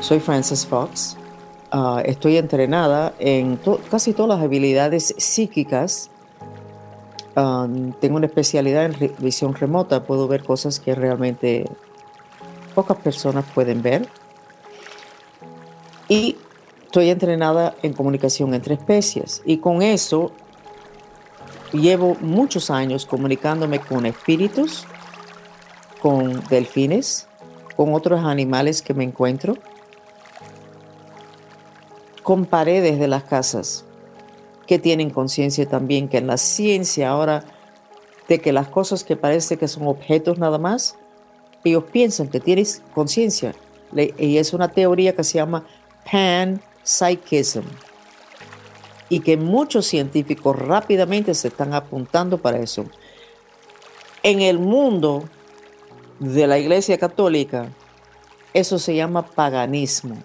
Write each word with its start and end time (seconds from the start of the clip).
Soy 0.00 0.18
Frances 0.18 0.66
Fox. 0.66 1.16
Ah, 1.70 2.02
estoy 2.04 2.38
entrenada 2.38 3.14
en 3.18 3.58
casi 3.90 4.14
todas 4.14 4.38
las 4.38 4.44
habilidades 4.44 5.14
psíquicas. 5.18 6.10
Ah, 7.36 7.68
tengo 8.00 8.16
una 8.16 8.26
especialidad 8.26 8.86
en 8.86 9.12
visión 9.18 9.54
remota. 9.54 10.04
Puedo 10.04 10.26
ver 10.26 10.42
cosas 10.42 10.80
que 10.80 10.94
realmente 10.94 11.66
pocas 12.74 12.96
personas 12.96 13.44
pueden 13.54 13.82
ver. 13.82 14.08
Y 16.08 16.36
estoy 16.86 17.10
entrenada 17.10 17.74
en 17.82 17.92
comunicación 17.92 18.54
entre 18.54 18.74
especies. 18.74 19.42
Y 19.44 19.58
con 19.58 19.82
eso 19.82 20.32
llevo 21.72 22.16
muchos 22.20 22.70
años 22.70 23.04
comunicándome 23.04 23.80
con 23.80 24.06
espíritus, 24.06 24.86
con 26.00 26.42
delfines, 26.48 27.28
con 27.76 27.94
otros 27.94 28.24
animales 28.24 28.82
que 28.82 28.94
me 28.94 29.04
encuentro, 29.04 29.56
con 32.22 32.46
paredes 32.46 32.98
de 32.98 33.08
las 33.08 33.24
casas 33.24 33.84
que 34.66 34.78
tienen 34.78 35.10
conciencia 35.10 35.68
también, 35.68 36.08
que 36.08 36.18
en 36.18 36.26
la 36.26 36.36
ciencia 36.36 37.10
ahora 37.10 37.44
de 38.28 38.40
que 38.40 38.52
las 38.52 38.68
cosas 38.68 39.02
que 39.02 39.16
parece 39.16 39.56
que 39.56 39.66
son 39.66 39.88
objetos 39.88 40.38
nada 40.38 40.58
más, 40.58 40.96
ellos 41.64 41.84
piensan 41.90 42.28
que 42.28 42.38
tienes 42.38 42.82
conciencia. 42.94 43.54
Y 44.18 44.38
es 44.38 44.52
una 44.52 44.68
teoría 44.68 45.14
que 45.14 45.24
se 45.24 45.38
llama 45.38 45.64
panpsychism. 46.10 47.64
Y 49.08 49.20
que 49.20 49.36
muchos 49.36 49.86
científicos 49.86 50.56
rápidamente 50.56 51.34
se 51.34 51.48
están 51.48 51.74
apuntando 51.74 52.38
para 52.38 52.58
eso. 52.58 52.84
En 54.22 54.40
el 54.40 54.60
mundo 54.60 55.24
de 56.20 56.46
la 56.46 56.58
Iglesia 56.58 56.96
Católica, 56.98 57.68
eso 58.54 58.78
se 58.78 58.94
llama 58.94 59.26
paganismo. 59.26 60.16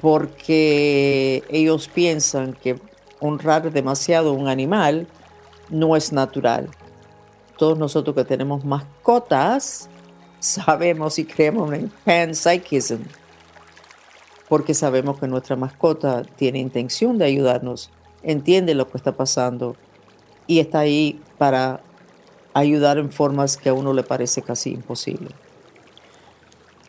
Porque 0.00 1.44
ellos 1.50 1.88
piensan 1.88 2.54
que 2.54 2.80
honrar 3.20 3.70
demasiado 3.70 4.30
a 4.30 4.32
un 4.32 4.48
animal 4.48 5.06
no 5.68 5.96
es 5.96 6.12
natural. 6.12 6.68
Todos 7.58 7.78
nosotros 7.78 8.16
que 8.16 8.24
tenemos 8.24 8.64
mascotas 8.64 9.90
sabemos 10.40 11.18
y 11.18 11.24
creemos 11.24 11.72
en 11.72 11.92
panpsychism. 12.04 13.02
Porque 14.48 14.74
sabemos 14.74 15.20
que 15.20 15.28
nuestra 15.28 15.54
mascota 15.54 16.22
tiene 16.22 16.58
intención 16.58 17.18
de 17.18 17.26
ayudarnos, 17.26 17.90
entiende 18.22 18.74
lo 18.74 18.88
que 18.90 18.96
está 18.96 19.12
pasando 19.12 19.76
y 20.46 20.58
está 20.58 20.80
ahí 20.80 21.20
para 21.38 21.80
ayudar 22.52 22.98
en 22.98 23.12
formas 23.12 23.56
que 23.56 23.68
a 23.68 23.74
uno 23.74 23.92
le 23.92 24.02
parece 24.02 24.42
casi 24.42 24.70
imposible. 24.70 25.28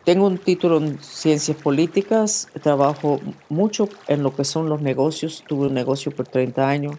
Tengo 0.04 0.26
un 0.26 0.38
título 0.38 0.78
en 0.78 1.00
ciencias 1.00 1.56
políticas, 1.56 2.48
trabajo 2.60 3.20
mucho 3.48 3.88
en 4.08 4.24
lo 4.24 4.34
que 4.34 4.44
son 4.44 4.68
los 4.68 4.82
negocios, 4.82 5.44
tuve 5.46 5.68
un 5.68 5.74
negocio 5.74 6.10
por 6.10 6.26
30 6.26 6.68
años 6.68 6.96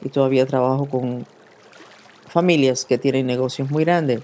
y 0.00 0.10
todavía 0.10 0.46
trabajo 0.46 0.86
con 0.86 1.26
familias 2.28 2.84
que 2.84 2.98
tienen 2.98 3.26
negocios 3.26 3.68
muy 3.68 3.84
grandes 3.84 4.20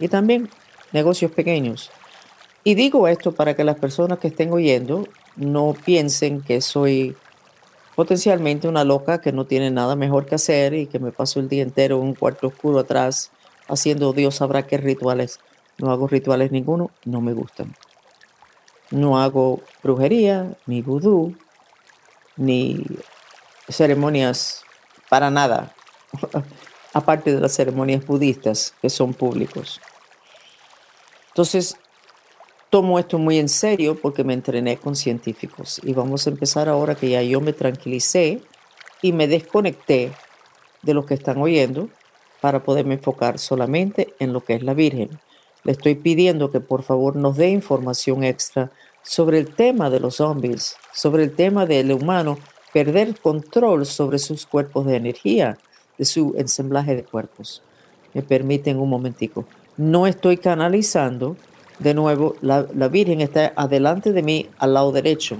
y 0.00 0.08
también 0.08 0.50
negocios 0.92 1.30
pequeños. 1.30 1.92
Y 2.64 2.74
digo 2.74 3.06
esto 3.06 3.30
para 3.30 3.54
que 3.54 3.62
las 3.62 3.76
personas 3.76 4.18
que 4.18 4.28
estén 4.28 4.52
oyendo 4.52 5.06
no 5.36 5.76
piensen 5.84 6.42
que 6.42 6.60
soy 6.60 7.14
potencialmente 7.94 8.66
una 8.66 8.82
loca 8.82 9.20
que 9.20 9.30
no 9.30 9.44
tiene 9.44 9.70
nada 9.70 9.94
mejor 9.94 10.26
que 10.26 10.34
hacer 10.34 10.74
y 10.74 10.86
que 10.86 10.98
me 10.98 11.12
paso 11.12 11.38
el 11.38 11.48
día 11.48 11.62
entero 11.62 11.98
en 11.98 12.02
un 12.02 12.14
cuarto 12.14 12.48
oscuro 12.48 12.80
atrás 12.80 13.30
haciendo 13.68 14.12
Dios 14.12 14.36
sabrá 14.36 14.66
qué 14.66 14.76
rituales. 14.76 15.38
No 15.78 15.90
hago 15.90 16.06
rituales 16.06 16.52
ninguno, 16.52 16.90
no 17.04 17.20
me 17.20 17.32
gustan. 17.32 17.74
No 18.90 19.20
hago 19.20 19.60
brujería, 19.82 20.56
ni 20.66 20.82
vudú, 20.82 21.34
ni 22.36 22.84
ceremonias 23.68 24.64
para 25.08 25.30
nada, 25.30 25.74
aparte 26.92 27.32
de 27.32 27.40
las 27.40 27.52
ceremonias 27.52 28.06
budistas 28.06 28.74
que 28.80 28.90
son 28.90 29.14
públicos. 29.14 29.80
Entonces, 31.28 31.76
tomo 32.70 32.98
esto 32.98 33.18
muy 33.18 33.38
en 33.38 33.48
serio 33.48 33.98
porque 34.00 34.24
me 34.24 34.34
entrené 34.34 34.76
con 34.76 34.94
científicos 34.94 35.80
y 35.82 35.92
vamos 35.92 36.26
a 36.26 36.30
empezar 36.30 36.68
ahora 36.68 36.94
que 36.94 37.10
ya 37.10 37.22
yo 37.22 37.40
me 37.40 37.52
tranquilicé 37.52 38.42
y 39.02 39.12
me 39.12 39.28
desconecté 39.28 40.12
de 40.82 40.94
lo 40.94 41.06
que 41.06 41.14
están 41.14 41.40
oyendo 41.40 41.88
para 42.40 42.62
poderme 42.62 42.94
enfocar 42.94 43.38
solamente 43.38 44.14
en 44.18 44.32
lo 44.32 44.44
que 44.44 44.54
es 44.54 44.62
la 44.62 44.74
Virgen. 44.74 45.18
Le 45.64 45.72
estoy 45.72 45.94
pidiendo 45.94 46.50
que 46.50 46.60
por 46.60 46.82
favor 46.82 47.16
nos 47.16 47.36
dé 47.36 47.48
información 47.50 48.22
extra 48.22 48.70
sobre 49.02 49.38
el 49.38 49.54
tema 49.54 49.90
de 49.90 50.00
los 50.00 50.16
zombies, 50.16 50.76
sobre 50.92 51.24
el 51.24 51.34
tema 51.34 51.66
del 51.66 51.92
humano 51.92 52.38
perder 52.72 53.18
control 53.20 53.86
sobre 53.86 54.18
sus 54.18 54.46
cuerpos 54.46 54.86
de 54.86 54.96
energía, 54.96 55.58
de 55.96 56.04
su 56.04 56.34
ensamblaje 56.36 56.96
de 56.96 57.04
cuerpos. 57.04 57.62
Me 58.12 58.22
permiten 58.22 58.78
un 58.78 58.90
momentico. 58.90 59.44
No 59.76 60.06
estoy 60.06 60.36
canalizando 60.36 61.36
de 61.78 61.94
nuevo, 61.94 62.36
la, 62.40 62.62
Virgen 62.88 63.20
está 63.20 63.52
adelante 63.56 64.12
de 64.12 64.22
mí 64.22 64.48
al 64.58 64.74
lado 64.74 64.92
derecho. 64.92 65.38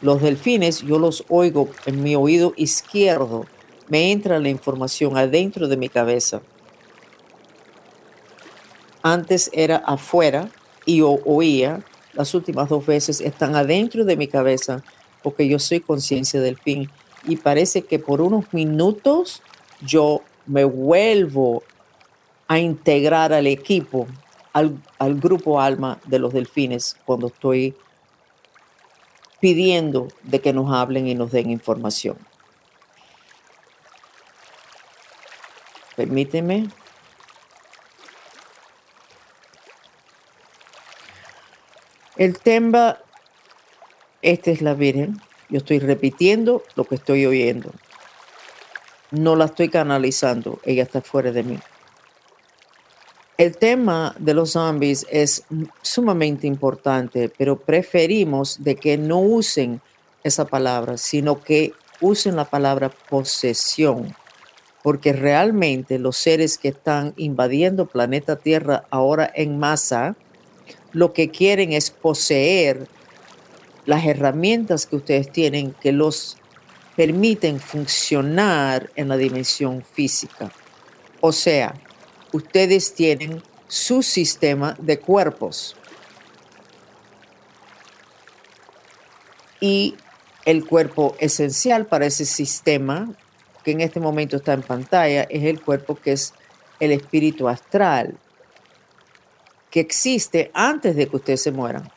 Los 0.00 0.20
delfines 0.22 0.82
yo 0.82 0.98
los 0.98 1.24
oigo 1.28 1.68
en 1.86 2.02
mi 2.02 2.16
oído 2.16 2.52
izquierdo. 2.56 3.46
Me 3.88 4.10
entra 4.12 4.38
la 4.38 4.48
información 4.48 5.16
adentro 5.16 5.68
de 5.68 5.76
mi 5.76 5.88
cabeza. 5.88 6.40
Antes 9.02 9.50
era 9.52 9.76
afuera 9.76 10.50
y 10.84 11.02
oía. 11.02 11.82
Las 12.12 12.34
últimas 12.34 12.68
dos 12.68 12.84
veces 12.86 13.20
están 13.20 13.54
adentro 13.56 14.04
de 14.04 14.16
mi 14.16 14.26
cabeza 14.26 14.82
porque 15.22 15.48
yo 15.48 15.58
soy 15.58 15.80
conciencia 15.80 16.40
del 16.40 16.58
fin. 16.58 16.90
Y 17.24 17.36
parece 17.36 17.82
que 17.82 17.98
por 17.98 18.20
unos 18.20 18.52
minutos 18.52 19.42
yo 19.80 20.22
me 20.46 20.64
vuelvo 20.64 21.62
a 22.48 22.58
integrar 22.58 23.32
al 23.32 23.46
equipo 23.46 24.06
al, 24.52 25.20
grupo 25.20 25.60
alma 25.60 26.00
de 26.06 26.18
los 26.18 26.32
delfines 26.32 26.96
cuando 27.04 27.28
estoy 27.28 27.74
pidiendo 29.40 30.08
de 30.22 30.40
que 30.40 30.52
nos 30.52 30.72
hablen 30.72 31.06
y 31.06 31.14
nos 31.14 31.30
den 31.30 31.50
información. 31.50 32.18
Permíteme. 35.96 36.68
El 42.20 42.38
tema, 42.38 42.98
esta 44.20 44.50
es 44.50 44.60
la 44.60 44.74
Virgen. 44.74 45.18
Yo 45.48 45.56
estoy 45.56 45.78
repitiendo 45.78 46.62
lo 46.74 46.84
que 46.84 46.96
estoy 46.96 47.24
oyendo. 47.24 47.72
No 49.10 49.36
la 49.36 49.46
estoy 49.46 49.70
canalizando. 49.70 50.60
Ella 50.66 50.82
está 50.82 51.00
fuera 51.00 51.32
de 51.32 51.44
mí. 51.44 51.58
El 53.38 53.56
tema 53.56 54.14
de 54.18 54.34
los 54.34 54.50
zombies 54.50 55.06
es 55.10 55.44
sumamente 55.80 56.46
importante, 56.46 57.32
pero 57.38 57.58
preferimos 57.58 58.62
de 58.62 58.76
que 58.76 58.98
no 58.98 59.20
usen 59.20 59.80
esa 60.22 60.44
palabra, 60.44 60.98
sino 60.98 61.42
que 61.42 61.72
usen 62.02 62.36
la 62.36 62.44
palabra 62.44 62.90
posesión, 63.08 64.14
porque 64.82 65.14
realmente 65.14 65.98
los 65.98 66.18
seres 66.18 66.58
que 66.58 66.68
están 66.68 67.14
invadiendo 67.16 67.86
planeta 67.86 68.36
Tierra 68.36 68.84
ahora 68.90 69.32
en 69.34 69.58
masa, 69.58 70.16
lo 70.92 71.12
que 71.12 71.30
quieren 71.30 71.72
es 71.72 71.90
poseer 71.90 72.88
las 73.86 74.04
herramientas 74.04 74.86
que 74.86 74.96
ustedes 74.96 75.30
tienen 75.30 75.72
que 75.72 75.92
los 75.92 76.36
permiten 76.96 77.60
funcionar 77.60 78.90
en 78.94 79.08
la 79.08 79.16
dimensión 79.16 79.82
física. 79.82 80.52
O 81.20 81.32
sea, 81.32 81.74
ustedes 82.32 82.94
tienen 82.94 83.42
su 83.68 84.02
sistema 84.02 84.76
de 84.78 84.98
cuerpos. 84.98 85.76
Y 89.60 89.94
el 90.44 90.64
cuerpo 90.64 91.14
esencial 91.20 91.86
para 91.86 92.06
ese 92.06 92.24
sistema, 92.24 93.12
que 93.64 93.72
en 93.72 93.80
este 93.82 94.00
momento 94.00 94.36
está 94.36 94.54
en 94.54 94.62
pantalla, 94.62 95.22
es 95.22 95.44
el 95.44 95.60
cuerpo 95.60 95.94
que 95.94 96.12
es 96.12 96.34
el 96.80 96.92
espíritu 96.92 97.48
astral, 97.48 98.16
que 99.70 99.80
existe 99.80 100.50
antes 100.54 100.96
de 100.96 101.06
que 101.06 101.16
ustedes 101.16 101.42
se 101.42 101.52
mueran. 101.52 101.88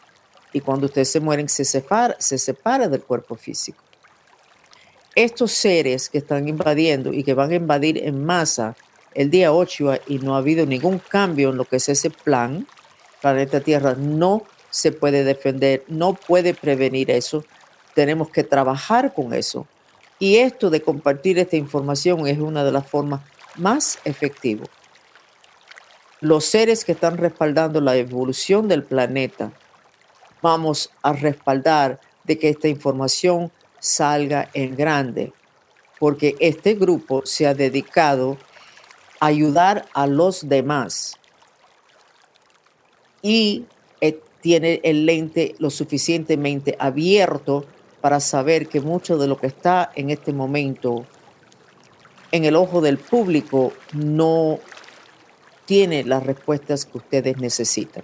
Y 0.51 0.61
cuando 0.61 0.85
ustedes 0.85 1.09
se 1.09 1.19
mueren, 1.19 1.49
se 1.49 1.65
separa, 1.65 2.15
se 2.19 2.37
separa 2.37 2.87
del 2.87 3.01
cuerpo 3.01 3.35
físico. 3.35 3.83
Estos 5.15 5.51
seres 5.51 6.09
que 6.09 6.19
están 6.19 6.47
invadiendo 6.47 7.13
y 7.13 7.23
que 7.23 7.33
van 7.33 7.51
a 7.51 7.55
invadir 7.55 7.97
en 8.03 8.23
masa 8.23 8.75
el 9.13 9.29
día 9.29 9.53
8 9.53 10.01
y 10.07 10.19
no 10.19 10.35
ha 10.35 10.39
habido 10.39 10.65
ningún 10.65 10.99
cambio 10.99 11.49
en 11.49 11.57
lo 11.57 11.65
que 11.65 11.77
es 11.77 11.89
ese 11.89 12.09
plan, 12.09 12.67
planeta 13.21 13.59
Tierra 13.59 13.95
no 13.95 14.43
se 14.69 14.91
puede 14.91 15.23
defender, 15.23 15.83
no 15.87 16.13
puede 16.13 16.53
prevenir 16.53 17.11
eso. 17.11 17.45
Tenemos 17.93 18.29
que 18.29 18.43
trabajar 18.43 19.13
con 19.13 19.33
eso. 19.33 19.67
Y 20.17 20.37
esto 20.37 20.69
de 20.71 20.81
compartir 20.81 21.37
esta 21.37 21.55
información 21.55 22.27
es 22.27 22.39
una 22.39 22.63
de 22.63 22.71
las 22.71 22.87
formas 22.87 23.21
más 23.55 23.99
efectivas. 24.03 24.67
Los 26.23 26.45
seres 26.45 26.85
que 26.85 26.93
están 26.93 27.17
respaldando 27.17 27.81
la 27.81 27.97
evolución 27.97 28.69
del 28.69 28.83
planeta. 28.83 29.51
Vamos 30.41 30.89
a 31.01 31.11
respaldar 31.11 31.99
de 32.23 32.39
que 32.39 32.47
esta 32.47 32.69
información 32.69 33.51
salga 33.79 34.49
en 34.53 34.77
grande, 34.77 35.33
porque 35.99 36.37
este 36.39 36.75
grupo 36.75 37.25
se 37.25 37.45
ha 37.45 37.53
dedicado 37.53 38.37
a 39.19 39.25
ayudar 39.25 39.85
a 39.93 40.07
los 40.07 40.47
demás 40.47 41.19
y 43.21 43.65
eh, 43.99 44.17
tiene 44.39 44.79
el 44.85 45.05
lente 45.05 45.55
lo 45.59 45.69
suficientemente 45.69 46.77
abierto 46.79 47.65
para 47.99 48.21
saber 48.21 48.69
que 48.69 48.79
mucho 48.79 49.17
de 49.17 49.27
lo 49.27 49.37
que 49.37 49.47
está 49.47 49.91
en 49.93 50.09
este 50.09 50.31
momento 50.31 51.05
en 52.31 52.45
el 52.45 52.55
ojo 52.55 52.79
del 52.79 52.97
público 52.97 53.73
no 53.91 54.59
tiene 55.65 56.03
las 56.03 56.23
respuestas 56.23 56.85
que 56.85 56.97
ustedes 56.97 57.37
necesitan. 57.37 58.03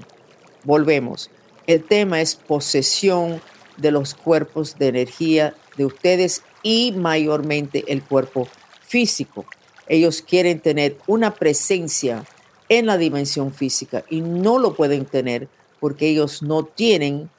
Volvemos. 0.63 1.29
El 1.67 1.83
tema 1.83 2.21
es 2.21 2.35
posesión 2.35 3.41
de 3.77 3.91
los 3.91 4.13
cuerpos 4.13 4.77
de 4.77 4.87
energía 4.87 5.53
de 5.77 5.85
ustedes 5.85 6.43
y 6.63 6.93
mayormente 6.93 7.85
el 7.87 8.03
cuerpo 8.03 8.47
físico. 8.81 9.45
Ellos 9.87 10.21
quieren 10.21 10.59
tener 10.59 10.97
una 11.07 11.33
presencia 11.33 12.25
en 12.67 12.85
la 12.85 12.97
dimensión 12.97 13.53
física 13.53 14.03
y 14.09 14.21
no 14.21 14.59
lo 14.59 14.75
pueden 14.75 15.05
tener 15.05 15.47
porque 15.79 16.09
ellos 16.09 16.43
no 16.43 16.63
tienen 16.63 17.29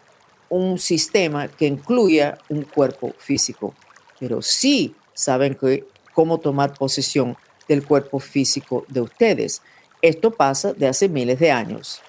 un 0.48 0.78
sistema 0.78 1.48
que 1.48 1.66
incluya 1.66 2.38
un 2.48 2.62
cuerpo 2.62 3.14
físico, 3.18 3.74
pero 4.18 4.42
sí 4.42 4.94
saben 5.14 5.56
cómo 6.12 6.38
tomar 6.38 6.74
posesión 6.74 7.36
del 7.68 7.84
cuerpo 7.84 8.18
físico 8.18 8.84
de 8.88 9.00
ustedes. 9.00 9.62
Esto 10.02 10.30
pasa 10.30 10.72
de 10.72 10.88
hace 10.88 11.08
miles 11.08 11.38
de 11.38 11.50
años. 11.50 12.00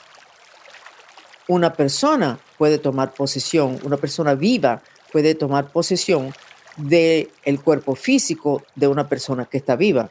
Una 1.47 1.73
persona 1.73 2.39
puede 2.57 2.77
tomar 2.77 3.13
posesión, 3.13 3.79
una 3.83 3.97
persona 3.97 4.35
viva 4.35 4.81
puede 5.11 5.35
tomar 5.35 5.71
posesión 5.71 6.33
del 6.77 7.29
el 7.43 7.61
cuerpo 7.61 7.95
físico 7.95 8.63
de 8.75 8.87
una 8.87 9.09
persona 9.09 9.45
que 9.45 9.57
está 9.57 9.75
viva. 9.75 10.09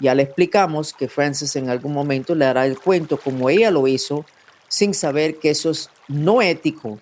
Ya 0.00 0.14
le 0.14 0.24
explicamos 0.24 0.92
que 0.92 1.08
Francis 1.08 1.54
en 1.56 1.68
algún 1.68 1.92
momento 1.92 2.34
le 2.34 2.46
hará 2.46 2.66
el 2.66 2.80
cuento 2.80 3.18
como 3.18 3.50
ella 3.50 3.70
lo 3.70 3.86
hizo, 3.86 4.24
sin 4.66 4.94
saber 4.94 5.38
que 5.38 5.50
eso 5.50 5.70
es 5.70 5.90
no 6.08 6.42
ético, 6.42 6.98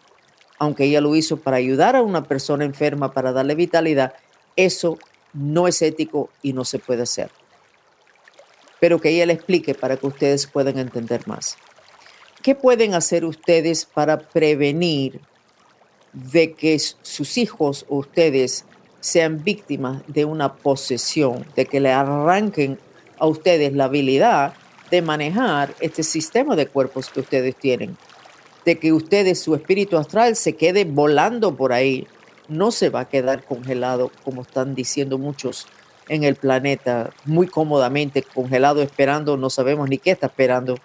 aunque 0.58 0.84
ella 0.84 1.00
lo 1.00 1.14
hizo 1.14 1.38
para 1.38 1.56
ayudar 1.56 1.96
a 1.96 2.02
una 2.02 2.24
persona 2.24 2.64
enferma, 2.64 3.12
para 3.12 3.32
darle 3.32 3.54
vitalidad, 3.54 4.14
eso 4.56 4.98
no 5.32 5.69
es 5.69 5.81
ético 5.81 6.31
y 6.42 6.52
no 6.52 6.64
se 6.64 6.78
puede 6.78 7.02
hacer. 7.02 7.31
Pero 8.80 9.00
que 9.00 9.10
ella 9.10 9.26
le 9.26 9.32
explique 9.32 9.75
para 9.75 9.96
que 9.96 10.06
ustedes 10.06 10.46
puedan 10.46 10.78
entender 10.78 11.26
más. 11.26 11.56
¿Qué 12.42 12.54
pueden 12.54 12.94
hacer 12.94 13.25
ustedes 13.25 13.84
para 13.84 14.19
prevenir 14.19 15.20
de 16.12 16.52
que 16.54 16.78
sus 16.78 17.36
hijos 17.36 17.84
o 17.88 17.96
ustedes 17.96 18.64
sean 19.00 19.42
víctimas 19.42 20.02
de 20.06 20.25
una 20.25 20.54
posesión, 20.54 21.46
de 21.56 21.66
que 21.66 21.80
le 21.80 21.92
arranquen 21.92 22.78
a 23.19 23.26
ustedes 23.26 23.72
la 23.72 23.84
habilidad 23.84 24.54
de 24.90 25.02
manejar 25.02 25.74
este 25.81 26.02
sistema 26.02 26.56
de 26.56 26.66
cuerpos 26.66 27.10
que 27.10 27.20
ustedes 27.20 27.56
tienen? 27.56 27.96
de 28.69 28.78
que 28.78 28.92
ustedes, 28.92 29.40
su 29.40 29.54
espíritu 29.54 29.96
astral, 29.96 30.36
se 30.36 30.54
quede 30.54 30.84
volando 30.84 31.56
por 31.56 31.72
ahí. 31.72 32.06
No 32.48 32.70
se 32.70 32.90
va 32.90 33.00
a 33.00 33.08
quedar 33.08 33.42
congelado, 33.42 34.10
como 34.24 34.42
están 34.42 34.74
diciendo 34.74 35.16
muchos 35.16 35.66
en 36.08 36.25
el 36.25 36.37
planeta, 36.37 37.10
muy 37.25 37.46
cómodamente 37.46 38.22
congelado, 38.22 38.82
esperando, 38.82 39.37
no 39.37 39.50
sabemos 39.50 39.88
ni 39.88 39.99
qué 39.99 40.12
está 40.12 40.26
esperando. 40.26 40.76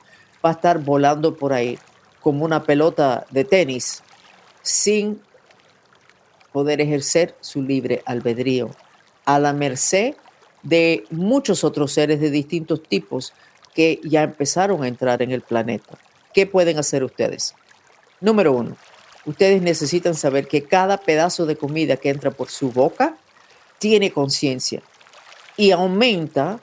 Va 0.46 0.50
a 0.50 0.54
estar 0.54 0.80
volando 0.80 1.36
por 1.36 1.54
ahí 1.54 1.80
como 2.22 2.46
una 2.46 2.64
pelota 2.64 3.25
de 3.31 3.44
tenis, 3.44 4.04
sin 4.62 5.22
poder 6.52 6.81
ejercer 6.81 7.36
su 7.42 7.62
libre 7.62 8.02
albedrío, 8.06 8.72
a 9.25 9.40
la 9.40 9.54
merced 9.54 10.16
de 10.62 11.06
muchos 11.10 11.64
otros 11.64 11.92
seres 11.92 12.20
de 12.20 12.30
distintos 12.30 12.84
tipos 12.84 13.34
que 13.74 14.00
ya 14.04 14.24
empezaron 14.24 14.84
a 14.84 14.88
entrar 14.88 15.22
en 15.22 15.31
el 15.31 15.42
planeta. 15.42 15.98
¿Qué 16.34 16.46
pueden 16.46 16.78
hacer 16.78 17.04
ustedes? 17.04 17.56
Número 18.22 18.54
uno, 18.54 18.78
ustedes 19.25 19.62
necesitan 19.62 20.16
saber 20.16 20.48
que 20.48 20.64
cada 20.64 20.98
pedazo 20.98 21.46
de 21.46 21.58
comida 21.58 21.98
que 21.98 22.10
entra 22.10 22.31
por 22.31 22.50
su 22.50 22.72
boca 22.72 23.18
tiene 23.80 24.12
conciencia 24.12 24.81
y 25.58 25.72
aumenta 25.72 26.60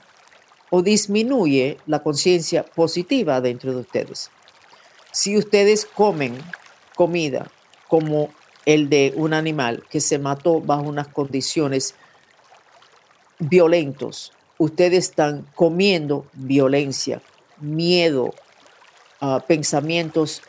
o 0.69 0.81
disminuye 0.81 1.77
la 1.85 2.01
conciencia 2.01 2.63
positiva 2.63 3.41
dentro 3.41 3.73
de 3.73 3.81
ustedes. 3.81 4.31
Si 5.11 5.37
ustedes 5.37 5.85
comen 5.85 6.37
comida 6.95 7.51
como 7.87 8.29
el 8.65 8.89
de 8.89 9.13
un 9.15 9.33
animal 9.33 9.83
que 9.89 9.99
se 9.99 10.19
mató 10.19 10.61
bajo 10.61 10.83
unas 10.83 11.07
condiciones 11.07 11.95
violentos, 13.39 14.31
ustedes 14.57 15.09
están 15.09 15.45
comiendo 15.55 16.27
violencia, 16.33 17.21
miedo, 17.59 18.33
uh, 19.21 19.39
pensamientos 19.47 20.41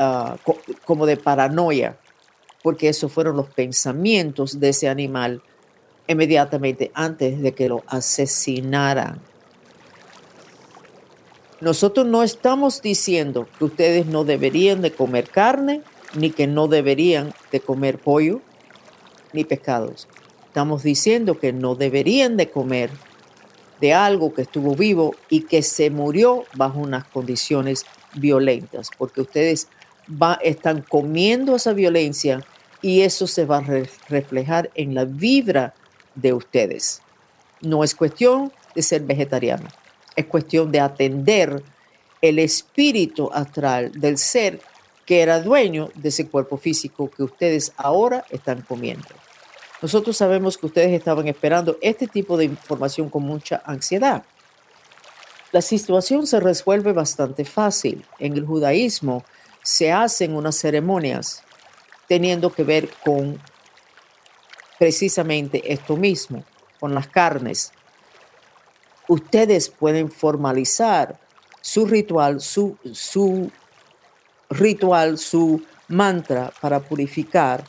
Ah, 0.00 0.36
como 0.84 1.06
de 1.06 1.16
paranoia, 1.16 1.98
porque 2.62 2.88
esos 2.88 3.10
fueron 3.10 3.36
los 3.36 3.48
pensamientos 3.48 4.60
de 4.60 4.68
ese 4.68 4.88
animal 4.88 5.42
inmediatamente 6.08 6.90
antes 6.94 7.40
de 7.40 7.52
que 7.52 7.68
lo 7.68 7.84
asesinaran. 7.86 9.20
Nosotros 11.60 12.06
no 12.06 12.22
estamos 12.22 12.82
diciendo 12.82 13.46
que 13.58 13.64
ustedes 13.64 14.06
no 14.06 14.24
deberían 14.24 14.80
de 14.80 14.92
comer 14.92 15.28
carne, 15.28 15.82
ni 16.14 16.30
que 16.30 16.46
no 16.46 16.68
deberían 16.68 17.34
de 17.52 17.60
comer 17.60 17.98
pollo, 17.98 18.40
ni 19.32 19.44
pescados. 19.44 20.08
Estamos 20.46 20.82
diciendo 20.82 21.38
que 21.38 21.52
no 21.52 21.74
deberían 21.74 22.36
de 22.36 22.50
comer 22.50 22.90
de 23.80 23.92
algo 23.92 24.34
que 24.34 24.42
estuvo 24.42 24.74
vivo 24.74 25.14
y 25.28 25.42
que 25.42 25.62
se 25.62 25.90
murió 25.90 26.44
bajo 26.54 26.80
unas 26.80 27.04
condiciones 27.04 27.84
violentas, 28.14 28.90
porque 28.96 29.20
ustedes 29.20 29.68
están 30.42 30.82
comiendo 30.88 31.56
esa 31.56 31.72
violencia 31.72 32.44
y 32.80 33.02
eso 33.02 33.26
se 33.26 33.44
va 33.44 33.58
a 33.58 33.84
reflejar 34.08 34.70
en 34.74 34.94
la 34.94 35.04
vibra 35.04 35.74
de 36.20 36.32
ustedes. 36.32 37.02
No 37.60 37.84
es 37.84 37.94
cuestión 37.94 38.52
de 38.74 38.82
ser 38.82 39.02
vegetariano, 39.02 39.68
es 40.16 40.26
cuestión 40.26 40.70
de 40.70 40.80
atender 40.80 41.62
el 42.20 42.38
espíritu 42.38 43.30
astral 43.32 43.92
del 43.92 44.18
ser 44.18 44.60
que 45.06 45.22
era 45.22 45.40
dueño 45.40 45.90
de 45.94 46.10
ese 46.10 46.28
cuerpo 46.28 46.58
físico 46.58 47.10
que 47.10 47.22
ustedes 47.22 47.72
ahora 47.76 48.24
están 48.30 48.62
comiendo. 48.62 49.08
Nosotros 49.80 50.16
sabemos 50.16 50.58
que 50.58 50.66
ustedes 50.66 50.92
estaban 50.92 51.28
esperando 51.28 51.78
este 51.80 52.08
tipo 52.08 52.36
de 52.36 52.44
información 52.44 53.08
con 53.08 53.22
mucha 53.22 53.62
ansiedad. 53.64 54.24
La 55.52 55.62
situación 55.62 56.26
se 56.26 56.40
resuelve 56.40 56.92
bastante 56.92 57.44
fácil. 57.44 58.04
En 58.18 58.34
el 58.34 58.44
judaísmo, 58.44 59.24
se 59.62 59.92
hacen 59.92 60.34
unas 60.34 60.56
ceremonias 60.56 61.42
teniendo 62.06 62.50
que 62.50 62.64
ver 62.64 62.88
con 63.04 63.40
precisamente 64.78 65.72
esto 65.72 65.96
mismo, 65.96 66.44
con 66.78 66.94
las 66.94 67.08
carnes. 67.08 67.72
Ustedes 69.08 69.68
pueden 69.68 70.10
formalizar 70.10 71.18
su 71.60 71.86
ritual, 71.86 72.40
su, 72.40 72.76
su 72.92 73.50
ritual, 74.50 75.18
su 75.18 75.62
mantra 75.88 76.52
para 76.60 76.80
purificar 76.80 77.64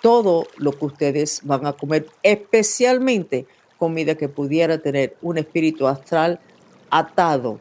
todo 0.00 0.46
lo 0.56 0.72
que 0.72 0.84
ustedes 0.84 1.40
van 1.44 1.66
a 1.66 1.72
comer, 1.72 2.06
especialmente 2.22 3.46
comida 3.78 4.16
que 4.16 4.28
pudiera 4.28 4.78
tener 4.78 5.16
un 5.22 5.38
espíritu 5.38 5.86
astral 5.86 6.40
atado, 6.90 7.60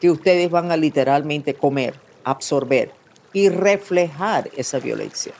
que 0.00 0.10
ustedes 0.10 0.50
van 0.50 0.70
a 0.70 0.76
literalmente 0.76 1.54
comer 1.54 1.94
absorber 2.24 2.92
y 3.32 3.48
reflejar 3.48 4.50
esa 4.56 4.78
violencia. 4.78 5.32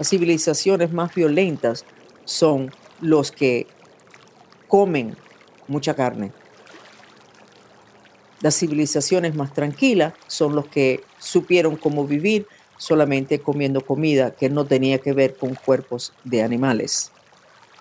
Las 0.00 0.08
civilizaciones 0.08 0.94
más 0.94 1.14
violentas 1.14 1.84
son 2.24 2.70
los 3.02 3.30
que 3.30 3.66
comen 4.66 5.14
mucha 5.68 5.92
carne. 5.92 6.32
Las 8.40 8.58
civilizaciones 8.58 9.34
más 9.34 9.52
tranquilas 9.52 10.14
son 10.26 10.54
los 10.54 10.66
que 10.68 11.04
supieron 11.18 11.76
cómo 11.76 12.06
vivir 12.06 12.46
solamente 12.78 13.40
comiendo 13.40 13.82
comida 13.82 14.30
que 14.30 14.48
no 14.48 14.64
tenía 14.64 15.00
que 15.00 15.12
ver 15.12 15.36
con 15.36 15.54
cuerpos 15.54 16.14
de 16.24 16.42
animales. 16.42 17.12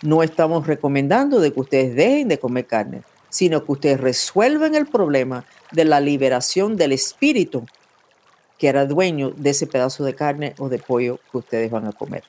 No 0.02 0.22
estamos 0.22 0.68
recomendando 0.68 1.40
de 1.40 1.54
que 1.54 1.62
ustedes 1.62 1.96
dejen 1.96 2.28
de 2.28 2.38
comer 2.38 2.68
carne, 2.68 3.04
sino 3.30 3.64
que 3.64 3.72
ustedes 3.72 4.02
resuelvan 4.02 4.76
el 4.76 4.88
problema 4.88 5.46
de 5.72 5.86
la 5.86 6.02
liberación 6.02 6.76
del 6.76 6.92
espíritu 6.92 7.66
que 8.60 8.68
era 8.68 8.86
dueño 8.86 9.32
de 9.36 9.52
ese 9.52 9.66
pedazo 9.66 10.04
de 10.04 10.14
carne 10.14 10.54
o 10.60 10.70
de 10.70 10.78
pollo 10.78 11.20
que 11.32 11.38
ustedes 11.38 11.72
van 11.72 11.88
a 11.88 11.94
comer. 11.94 12.24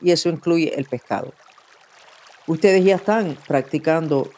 Y 0.00 0.12
eso 0.12 0.28
incluye 0.28 0.72
el 0.78 0.84
pescado. 0.84 1.34
Ustedes 2.46 2.84
ya 2.84 2.94
están 2.94 3.36
practicando 3.48 4.30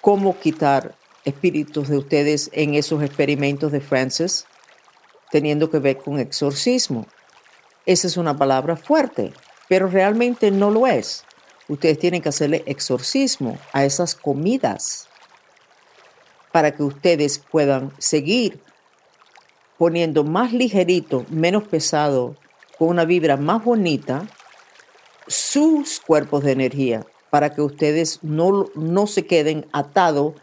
cómo 0.00 0.38
quitar 0.38 0.94
espíritus 1.24 1.88
de 1.88 1.98
ustedes 1.98 2.50
en 2.52 2.74
esos 2.74 3.02
experimentos 3.02 3.70
de 3.70 3.80
Francis, 3.80 4.46
teniendo 5.30 5.70
que 5.70 5.78
ver 5.78 5.98
con 5.98 6.18
exorcismo. 6.18 7.06
Esa 7.84 8.08
es 8.08 8.16
una 8.16 8.36
palabra 8.36 8.76
fuerte, 8.76 9.32
pero 9.68 9.88
realmente 9.88 10.50
no 10.50 10.70
lo 10.70 10.88
es. 10.88 11.24
Ustedes 11.68 11.98
tienen 11.98 12.22
que 12.22 12.28
hacerle 12.28 12.64
exorcismo 12.66 13.58
a 13.72 13.84
esas 13.84 14.14
comidas 14.14 15.08
para 16.50 16.72
que 16.72 16.82
ustedes 16.82 17.38
puedan 17.38 17.92
seguir 17.98 18.60
poniendo 19.78 20.24
más 20.24 20.52
ligerito, 20.52 21.24
menos 21.30 21.64
pesado, 21.64 22.36
con 22.78 22.88
una 22.88 23.04
vibra 23.04 23.36
más 23.36 23.64
bonita, 23.64 24.26
sus 25.26 26.00
cuerpos 26.00 26.44
de 26.44 26.52
energía, 26.52 27.06
para 27.30 27.54
que 27.54 27.62
ustedes 27.62 28.20
no, 28.22 28.66
no 28.74 29.06
se 29.06 29.26
queden 29.26 29.66
atados 29.72 30.34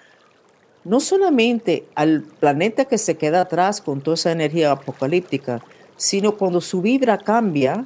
no 0.83 0.99
solamente 0.99 1.87
al 1.95 2.23
planeta 2.23 2.85
que 2.85 2.97
se 2.97 3.15
queda 3.15 3.41
atrás 3.41 3.81
con 3.81 4.01
toda 4.01 4.15
esa 4.15 4.31
energía 4.31 4.71
apocalíptica, 4.71 5.63
sino 5.95 6.37
cuando 6.37 6.59
su 6.61 6.81
vibra 6.81 7.17
cambia, 7.17 7.85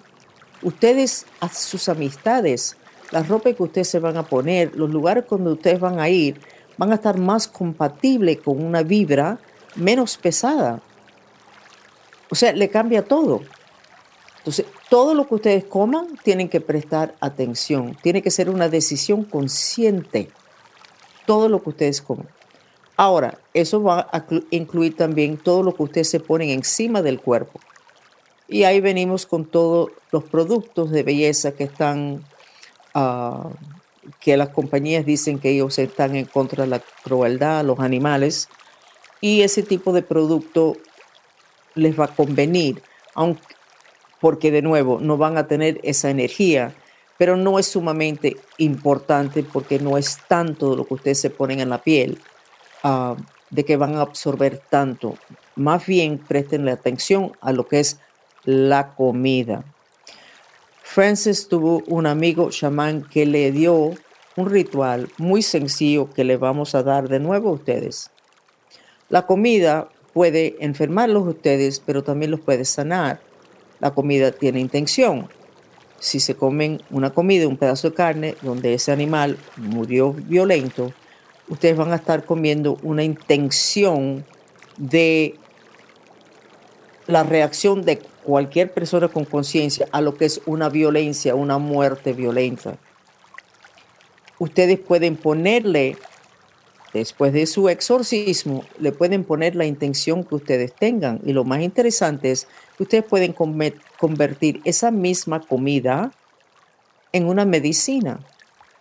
ustedes, 0.64 1.26
a 1.40 1.50
sus 1.50 1.90
amistades, 1.90 2.76
la 3.12 3.24
ropa 3.24 3.54
que 3.54 3.64
ustedes 3.64 3.88
se 3.88 4.00
van 4.00 4.18
a 4.18 4.24
poner, 4.24 4.76
los 4.76 4.90
lugares 4.90 5.26
donde 5.30 5.52
ustedes 5.52 5.80
van 5.80 6.00
a 6.00 6.10
ir, 6.10 6.42
van 6.78 6.92
a 6.92 6.96
estar 6.96 7.18
más 7.18 7.48
compatibles 7.48 8.40
con 8.40 8.64
una 8.64 8.84
vibra 8.84 9.40
menos 9.76 10.18
pesada. 10.18 10.82
O 12.30 12.36
sea, 12.36 12.52
le 12.54 12.70
cambia 12.70 13.04
todo. 13.04 13.42
Entonces, 14.40 14.66
todo 14.90 15.14
lo 15.14 15.28
que 15.28 15.36
ustedes 15.36 15.64
coman 15.66 16.08
tienen 16.24 16.50
que 16.50 16.62
prestar 16.62 17.16
atención. 17.20 17.98
Tiene 18.02 18.22
que 18.22 18.32
ser 18.32 18.50
una 18.50 18.70
decisión 18.70 19.24
consciente. 19.24 20.30
Todo 21.26 21.50
lo 21.50 21.62
que 21.62 21.70
ustedes 21.70 22.02
coman. 22.02 22.28
Ahora, 22.96 23.38
eso 23.54 23.84
va 23.84 24.08
a 24.12 24.26
incluir 24.50 24.96
también 24.96 25.38
todo 25.38 25.64
lo 25.64 25.76
que 25.76 25.84
ustedes 25.84 26.10
se 26.10 26.20
ponen 26.20 26.50
encima 26.50 27.02
del 27.02 27.20
cuerpo. 27.20 27.60
Y 28.48 28.64
ahí 28.64 28.80
venimos 28.80 29.26
con 29.26 29.46
todos 29.46 29.92
los 30.12 30.24
productos 30.24 30.92
de 30.92 31.04
belleza 31.04 31.52
que 31.52 31.66
están 31.66 32.24
uh, 32.96 33.50
que 34.20 34.38
las 34.38 34.50
compañías 34.50 35.06
dicen 35.06 35.40
que 35.40 35.50
ellos 35.50 35.78
están 35.80 36.16
en 36.16 36.26
contra 36.26 36.64
de 36.64 36.70
la 36.70 36.82
crueldad 37.04 37.66
los 37.66 37.80
animales 37.80 38.50
y 39.22 39.42
ese 39.42 39.64
tipo 39.64 39.92
de 39.92 40.02
producto 40.02 40.78
les 41.78 42.00
va 42.00 42.06
a 42.06 42.16
convenir, 42.16 42.82
aunque, 43.14 43.56
porque 44.20 44.52
de 44.52 44.62
nuevo 44.62 45.00
no 45.00 45.18
van 45.18 45.38
a 45.38 45.48
tener 45.48 45.80
esa 45.84 46.10
energía, 46.10 46.74
pero 47.18 47.36
no 47.36 47.60
es 47.60 47.68
sumamente 47.68 48.38
importante 48.58 49.44
porque 49.44 49.80
no 49.80 49.98
es 49.98 50.20
tanto 50.28 50.76
lo 50.76 50.86
que 50.86 50.94
ustedes 50.96 51.20
se 51.20 51.30
ponen 51.30 51.60
en 51.60 51.70
la 51.70 51.82
piel 51.82 52.20
uh, 52.84 53.16
de 53.50 53.66
que 53.66 53.78
van 53.78 53.96
a 53.96 54.02
absorber 54.02 54.62
tanto. 54.70 55.18
Más 55.56 55.86
bien 55.86 56.20
presten 56.20 56.68
atención 56.70 57.32
a 57.42 57.52
lo 57.52 57.68
que 57.68 57.80
es 57.80 58.00
la 58.44 58.94
comida. 58.96 59.64
Francis 60.84 61.48
tuvo 61.48 61.84
un 61.88 62.06
amigo 62.06 62.50
chamán 62.50 63.04
que 63.04 63.26
le 63.26 63.52
dio 63.52 63.94
un 64.36 64.50
ritual 64.50 65.10
muy 65.18 65.42
sencillo 65.42 66.10
que 66.14 66.24
le 66.24 66.38
vamos 66.38 66.76
a 66.76 66.84
dar 66.84 67.10
de 67.10 67.20
nuevo 67.20 67.50
a 67.50 67.54
ustedes. 67.54 68.12
La 69.10 69.26
comida 69.26 69.90
puede 70.18 70.56
enfermarlos 70.62 71.28
ustedes, 71.28 71.80
pero 71.80 72.04
también 72.04 72.32
los 72.32 72.40
puede 72.40 72.66
sanar. 72.66 73.20
La 73.80 73.92
comida 73.92 74.32
tiene 74.32 74.60
intención. 74.60 75.30
Si 76.00 76.20
se 76.20 76.34
comen 76.34 76.82
una 76.90 77.12
comida, 77.12 77.48
un 77.48 77.56
pedazo 77.56 77.92
de 77.92 77.96
carne, 77.96 78.36
donde 78.42 78.74
ese 78.74 78.92
animal 78.92 79.38
murió 79.58 80.14
violento, 80.14 80.92
ustedes 81.50 81.78
van 81.78 81.92
a 81.92 81.98
estar 81.98 82.26
comiendo 82.26 82.80
una 82.82 83.04
intención 83.04 84.26
de 84.78 85.36
la 87.06 87.22
reacción 87.22 87.84
de 87.84 88.00
cualquier 88.24 88.74
persona 88.74 89.10
con 89.10 89.24
conciencia 89.24 89.88
a 89.92 90.02
lo 90.02 90.16
que 90.16 90.26
es 90.26 90.42
una 90.48 90.68
violencia, 90.68 91.36
una 91.36 91.60
muerte 91.60 92.14
violenta. 92.14 92.80
Ustedes 94.40 94.80
pueden 94.80 95.16
ponerle, 95.16 95.96
después 96.94 97.34
de 97.34 97.46
su 97.46 97.70
exorcismo, 97.70 98.64
le 98.80 98.92
pueden 98.92 99.24
poner 99.24 99.56
la 99.56 99.66
intención 99.66 100.24
que 100.24 100.36
ustedes 100.36 100.74
tengan. 100.74 101.22
Y 101.26 101.34
lo 101.34 101.44
más 101.44 101.62
interesante 101.62 102.32
es 102.32 102.48
que 102.78 102.84
ustedes 102.84 103.04
pueden 103.04 103.34
convertir 103.34 104.62
esa 104.64 104.92
misma 104.92 105.42
comida 105.42 106.12
en 107.12 107.28
una 107.28 107.46
medicina, 107.46 108.20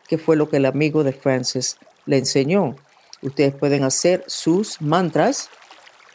que 0.08 0.18
fue 0.18 0.36
lo 0.36 0.48
que 0.48 0.58
el 0.58 0.66
amigo 0.66 1.04
de 1.04 1.12
Francis 1.12 1.78
le 2.04 2.18
enseñó. 2.18 2.76
Ustedes 3.22 3.54
pueden 3.54 3.82
hacer 3.84 4.24
sus 4.26 4.80
mantras. 4.80 5.50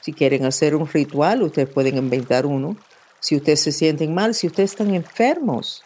Si 0.01 0.13
quieren 0.13 0.45
hacer 0.45 0.75
un 0.75 0.87
ritual, 0.87 1.43
ustedes 1.43 1.69
pueden 1.69 1.97
inventar 1.97 2.45
uno 2.45 2.77
si 3.21 3.35
ustedes 3.35 3.61
se 3.61 3.71
sienten 3.71 4.13
mal, 4.13 4.33
si 4.33 4.47
ustedes 4.47 4.71
están 4.71 4.93
enfermos, 4.95 5.83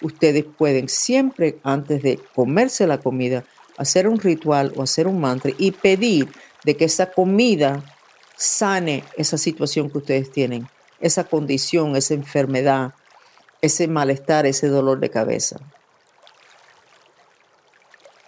ustedes 0.00 0.44
pueden 0.44 0.88
siempre, 0.88 1.58
antes 1.64 2.00
de 2.00 2.20
comerse 2.34 2.86
la 2.86 2.98
comida, 2.98 3.44
hacer 3.76 4.08
un 4.08 4.18
ritual 4.18 4.72
o 4.76 4.82
hacer 4.82 5.06
un 5.06 5.20
mantra 5.20 5.52
y 5.58 5.70
pedir 5.70 6.28
de 6.64 6.76
que 6.76 6.84
esa 6.86 7.10
comida 7.12 7.82
sane 8.36 9.04
esa 9.16 9.38
situación 9.38 9.90
que 9.90 9.98
ustedes 9.98 10.30
tienen, 10.30 10.68
esa 11.00 11.24
condición, 11.24 11.96
esa 11.96 12.14
enfermedad, 12.14 12.94
ese 13.60 13.88
malestar, 13.88 14.46
ese 14.46 14.68
dolor 14.68 15.00
de 15.00 15.10
cabeza. 15.10 15.58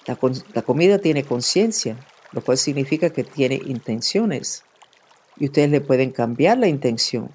La, 0.07 0.19
la 0.55 0.63
comida 0.63 0.99
tiene 0.99 1.25
conciencia, 1.25 1.97
lo 2.33 2.43
cual 2.43 2.57
significa 2.57 3.11
que 3.11 3.25
tiene 3.25 3.61
intenciones. 3.67 4.65
Y 5.37 5.47
ustedes 5.47 5.71
le 5.71 5.81
pueden 5.81 6.11
cambiar 6.11 6.59
la 6.59 6.69
intención 6.69 7.31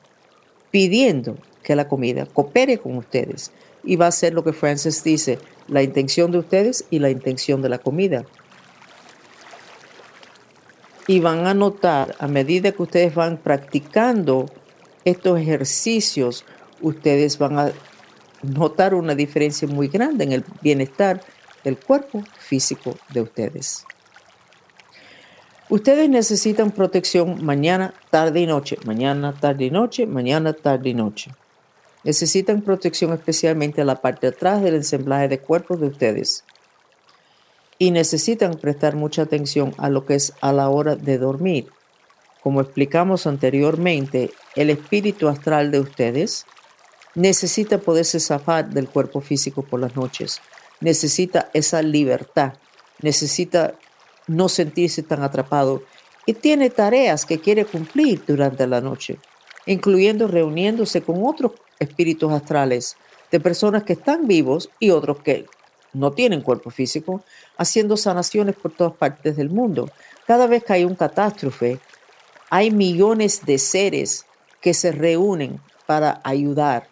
pidiendo 0.71 1.37
que 1.61 1.75
la 1.75 1.87
comida 1.87 2.25
coopere 2.25 2.77
con 2.77 2.97
ustedes. 2.97 3.51
Y 3.83 3.95
va 3.95 4.07
a 4.07 4.11
ser 4.11 4.33
lo 4.33 4.43
que 4.43 4.53
Francis 4.53 5.03
dice, 5.03 5.39
la 5.67 5.83
intención 5.83 6.31
de 6.31 6.39
ustedes 6.39 6.85
y 6.89 6.99
la 6.99 7.09
intención 7.09 7.61
de 7.61 7.69
la 7.69 7.79
comida. 7.79 8.25
Y 11.07 11.19
van 11.19 11.45
a 11.47 11.53
notar, 11.53 12.15
a 12.19 12.27
medida 12.27 12.71
que 12.71 12.81
ustedes 12.81 13.13
van 13.13 13.37
practicando 13.37 14.45
estos 15.03 15.39
ejercicios, 15.39 16.45
ustedes 16.81 17.37
van 17.37 17.59
a 17.59 17.71
notar 18.41 18.93
una 18.93 19.15
diferencia 19.15 19.67
muy 19.67 19.87
grande 19.87 20.23
en 20.23 20.31
el 20.31 20.45
bienestar 20.61 21.21
del 21.63 21.77
cuerpo 21.77 22.23
físico 22.39 22.95
de 23.13 23.21
ustedes. 23.21 23.85
Ustedes 25.69 26.09
necesitan 26.09 26.71
protección 26.71 27.43
mañana, 27.43 27.93
tarde 28.09 28.41
y 28.41 28.45
noche, 28.45 28.77
mañana, 28.85 29.33
tarde 29.33 29.65
y 29.65 29.71
noche, 29.71 30.05
mañana, 30.05 30.53
tarde 30.53 30.89
y 30.89 30.93
noche. 30.93 31.31
Necesitan 32.03 32.61
protección 32.61 33.13
especialmente 33.13 33.81
a 33.81 33.85
la 33.85 34.01
parte 34.01 34.27
de 34.27 34.35
atrás 34.35 34.61
del 34.61 34.75
ensamblaje 34.75 35.27
de 35.27 35.39
cuerpos 35.39 35.79
de 35.79 35.87
ustedes. 35.87 36.43
Y 37.79 37.91
necesitan 37.91 38.55
prestar 38.55 38.95
mucha 38.95 39.23
atención 39.23 39.73
a 39.77 39.89
lo 39.89 40.05
que 40.05 40.15
es 40.15 40.33
a 40.41 40.51
la 40.51 40.69
hora 40.69 40.95
de 40.95 41.17
dormir. 41.17 41.67
Como 42.41 42.61
explicamos 42.61 43.25
anteriormente, 43.25 44.31
el 44.55 44.69
espíritu 44.69 45.29
astral 45.29 45.71
de 45.71 45.79
ustedes 45.79 46.45
necesita 47.15 47.77
poderse 47.77 48.19
zafar 48.19 48.69
del 48.69 48.89
cuerpo 48.89 49.21
físico 49.21 49.61
por 49.61 49.79
las 49.79 49.95
noches. 49.95 50.41
Necesita 50.81 51.49
esa 51.53 51.81
libertad. 51.81 52.53
Necesita 53.01 53.75
no 54.27 54.49
sentirse 54.49 55.03
tan 55.03 55.23
atrapado 55.23 55.83
y 56.25 56.33
tiene 56.33 56.69
tareas 56.69 57.25
que 57.25 57.39
quiere 57.39 57.65
cumplir 57.65 58.23
durante 58.25 58.65
la 58.67 58.81
noche, 58.81 59.19
incluyendo 59.65 60.27
reuniéndose 60.27 61.01
con 61.01 61.25
otros 61.25 61.53
espíritus 61.83 62.31
astrales 62.31 62.97
de 63.31 63.39
personas 63.39 63.83
que 63.83 63.93
están 63.93 64.27
vivos 64.27 64.69
y 64.79 64.91
otros 64.91 65.19
que 65.19 65.45
no 65.93 66.11
tienen 66.11 66.41
cuerpo 66.41 66.69
físico, 66.71 67.23
haciendo 67.57 67.97
sanaciones 67.97 68.55
por 68.55 68.71
todas 68.71 68.93
partes 68.93 69.35
del 69.35 69.49
mundo. 69.49 69.89
Cada 70.25 70.47
vez 70.47 70.63
que 70.63 70.73
hay 70.73 70.85
un 70.85 70.95
catástrofe, 70.95 71.79
hay 72.49 72.71
millones 72.71 73.45
de 73.45 73.57
seres 73.57 74.25
que 74.61 74.73
se 74.73 74.91
reúnen 74.91 75.59
para 75.85 76.21
ayudar 76.23 76.87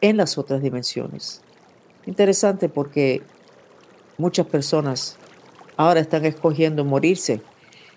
en 0.00 0.16
las 0.16 0.36
otras 0.36 0.62
dimensiones. 0.62 1.40
Interesante 2.06 2.68
porque 2.68 3.22
muchas 4.18 4.46
personas 4.46 5.16
ahora 5.76 6.00
están 6.00 6.24
escogiendo 6.24 6.84
morirse. 6.84 7.40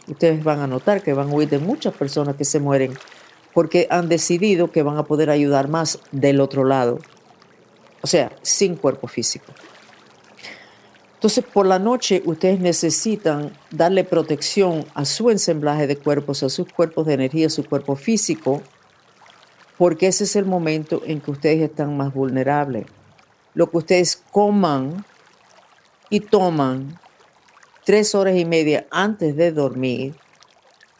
Ustedes 0.07 0.43
van 0.43 0.59
a 0.59 0.67
notar 0.67 1.01
que 1.01 1.13
van 1.13 1.29
a 1.29 1.33
huir 1.33 1.49
de 1.49 1.59
muchas 1.59 1.93
personas 1.93 2.35
que 2.35 2.45
se 2.45 2.59
mueren 2.59 2.93
porque 3.53 3.87
han 3.89 4.09
decidido 4.09 4.71
que 4.71 4.83
van 4.83 4.97
a 4.97 5.03
poder 5.03 5.29
ayudar 5.29 5.67
más 5.67 5.99
del 6.11 6.39
otro 6.39 6.63
lado. 6.63 6.99
O 8.01 8.07
sea, 8.07 8.31
sin 8.41 8.75
cuerpo 8.75 9.07
físico. 9.07 9.53
Entonces, 11.15 11.43
por 11.43 11.65
la 11.65 11.79
noche 11.79 12.21
ustedes 12.25 12.59
necesitan 12.59 13.51
darle 13.71 14.03
protección 14.03 14.85
a 14.93 15.03
su 15.03 15.31
ensamblaje 15.31 15.87
de 15.87 15.97
cuerpos, 15.97 16.43
a 16.43 16.49
sus 16.49 16.71
cuerpos 16.71 17.07
de 17.07 17.15
energía, 17.15 17.47
a 17.47 17.49
su 17.49 17.65
cuerpo 17.65 17.95
físico, 17.95 18.61
porque 19.79 20.07
ese 20.07 20.25
es 20.25 20.35
el 20.35 20.45
momento 20.45 21.01
en 21.05 21.19
que 21.19 21.31
ustedes 21.31 21.61
están 21.61 21.97
más 21.97 22.13
vulnerables. 22.13 22.85
Lo 23.55 23.71
que 23.71 23.77
ustedes 23.77 24.23
coman 24.31 25.03
y 26.11 26.19
toman 26.19 26.99
tres 27.83 28.13
horas 28.13 28.37
y 28.37 28.45
media 28.45 28.85
antes 28.91 29.35
de 29.35 29.51
dormir 29.51 30.15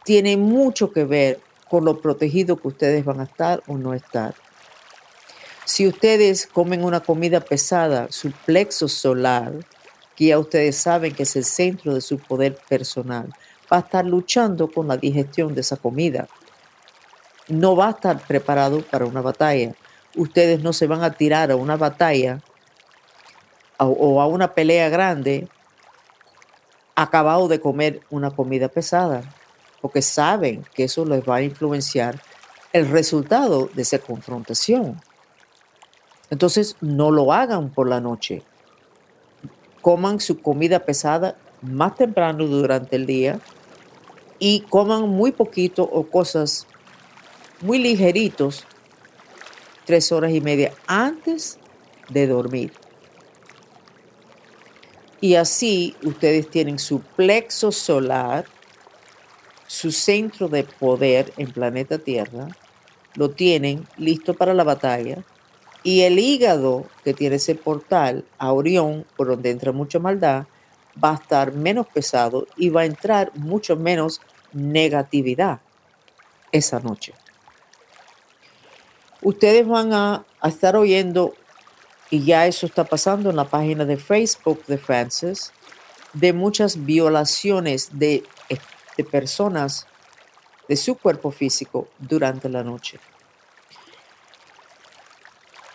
tiene 0.04 0.36
mucho 0.36 0.92
que 0.92 1.04
ver 1.04 1.40
con 1.70 1.86
lo 1.86 2.02
protegido 2.02 2.58
que 2.58 2.68
ustedes 2.68 3.06
van 3.06 3.20
a 3.20 3.24
estar 3.24 3.64
o 3.68 3.78
no 3.78 3.94
estar. 3.94 4.34
Si 5.66 5.88
ustedes 5.88 6.48
comen 6.48 6.84
una 6.84 7.02
comida 7.02 7.42
pesada, 7.42 8.08
su 8.10 8.32
plexo 8.32 8.88
solar, 8.88 9.54
que 10.16 10.28
ya 10.28 10.40
ustedes 10.40 10.78
saben 10.78 11.14
que 11.14 11.24
es 11.24 11.36
el 11.36 11.44
centro 11.44 11.94
de 11.94 12.02
su 12.02 12.18
poder 12.20 12.58
personal, 12.70 13.34
va 13.72 13.78
a 13.78 13.82
estar 13.82 14.06
luchando 14.06 14.72
con 14.72 14.88
la 14.88 14.98
digestión 14.98 15.54
de 15.54 15.62
esa 15.62 15.78
comida. 15.78 16.28
No 17.48 17.76
va 17.76 17.88
a 17.88 17.92
estar 17.92 18.20
preparado 18.26 18.82
para 18.82 19.06
una 19.06 19.22
batalla. 19.22 19.74
Ustedes 20.16 20.62
no 20.62 20.74
se 20.74 20.88
van 20.88 21.04
a 21.04 21.12
tirar 21.12 21.52
a 21.52 21.56
una 21.56 21.76
batalla 21.76 22.42
o 23.78 24.22
a 24.22 24.28
una 24.28 24.54
pelea 24.56 24.90
grande 24.90 25.48
acabado 26.98 27.48
de 27.48 27.60
comer 27.60 28.02
una 28.10 28.32
comida 28.32 28.70
pesada, 28.70 29.22
porque 29.82 30.02
saben 30.02 30.66
que 30.74 30.86
eso 30.86 31.06
les 31.06 31.24
va 31.24 31.38
a 31.38 31.42
influenciar 31.42 32.22
el 32.74 32.90
resultado 32.90 33.70
de 33.74 33.82
esa 33.82 34.00
confrontación. 34.00 35.02
Entonces, 36.30 36.76
no 36.82 37.12
lo 37.12 37.32
hagan 37.32 37.70
por 37.70 37.88
la 37.88 38.02
noche. 38.02 38.44
Coman 39.82 40.20
su 40.20 40.42
comida 40.42 40.80
pesada 40.80 41.38
más 41.62 41.96
temprano 41.96 42.46
durante 42.46 42.96
el 42.96 43.06
día 43.06 43.40
y 44.40 44.62
coman 44.62 45.08
muy 45.08 45.32
poquito 45.32 45.84
o 45.84 46.08
cosas 46.08 46.68
muy 47.62 47.80
ligeritos 47.80 48.66
tres 49.86 50.12
horas 50.12 50.32
y 50.32 50.42
media 50.42 50.74
antes 50.86 51.58
de 52.10 52.28
dormir. 52.28 52.74
Y 55.20 55.36
así 55.36 55.96
ustedes 56.04 56.50
tienen 56.50 56.78
su 56.78 57.00
plexo 57.00 57.72
solar, 57.72 58.46
su 59.68 59.92
centro 59.92 60.48
de 60.48 60.64
poder 60.64 61.34
en 61.38 61.52
planeta 61.52 61.98
Tierra, 61.98 62.48
lo 63.16 63.32
tienen 63.32 63.86
listo 63.98 64.34
para 64.34 64.54
la 64.54 64.64
batalla 64.64 65.24
y 65.84 66.02
el 66.02 66.20
hígado 66.20 66.86
que 67.04 67.14
tiene 67.14 67.38
ese 67.38 67.56
portal 67.56 68.26
a 68.38 68.52
Orión, 68.52 69.06
por 69.16 69.28
donde 69.28 69.52
entra 69.52 69.72
mucha 69.72 70.00
maldad, 70.00 70.46
va 71.02 71.12
a 71.12 71.16
estar 71.16 71.54
menos 71.54 71.88
pesado 71.88 72.48
y 72.58 72.70
va 72.70 72.82
a 72.82 72.86
entrar 72.86 73.32
mucho 73.36 73.76
menos 73.76 74.22
negatividad 74.52 75.60
esa 76.52 76.80
noche. 76.80 77.14
Ustedes 79.22 79.68
van 79.68 79.94
a, 79.94 80.26
estar 80.44 80.76
oyendo, 80.76 81.34
y 82.10 82.24
ya 82.24 82.48
eso 82.48 82.66
está 82.66 82.84
pasando 82.84 83.30
en 83.30 83.36
la 83.36 83.46
página 83.46 83.86
de 83.86 83.98
Facebook 83.98 84.66
de 84.68 84.78
Francis, 84.78 85.52
de 86.14 86.34
muchas 86.34 86.86
violaciones 86.86 87.90
de, 87.98 88.24
de 88.98 89.04
personas 89.04 89.88
de 90.68 90.76
su 90.76 90.96
cuerpo 90.96 91.32
físico 91.32 91.88
durante 92.00 92.50
la 92.50 92.64
noche 92.64 93.00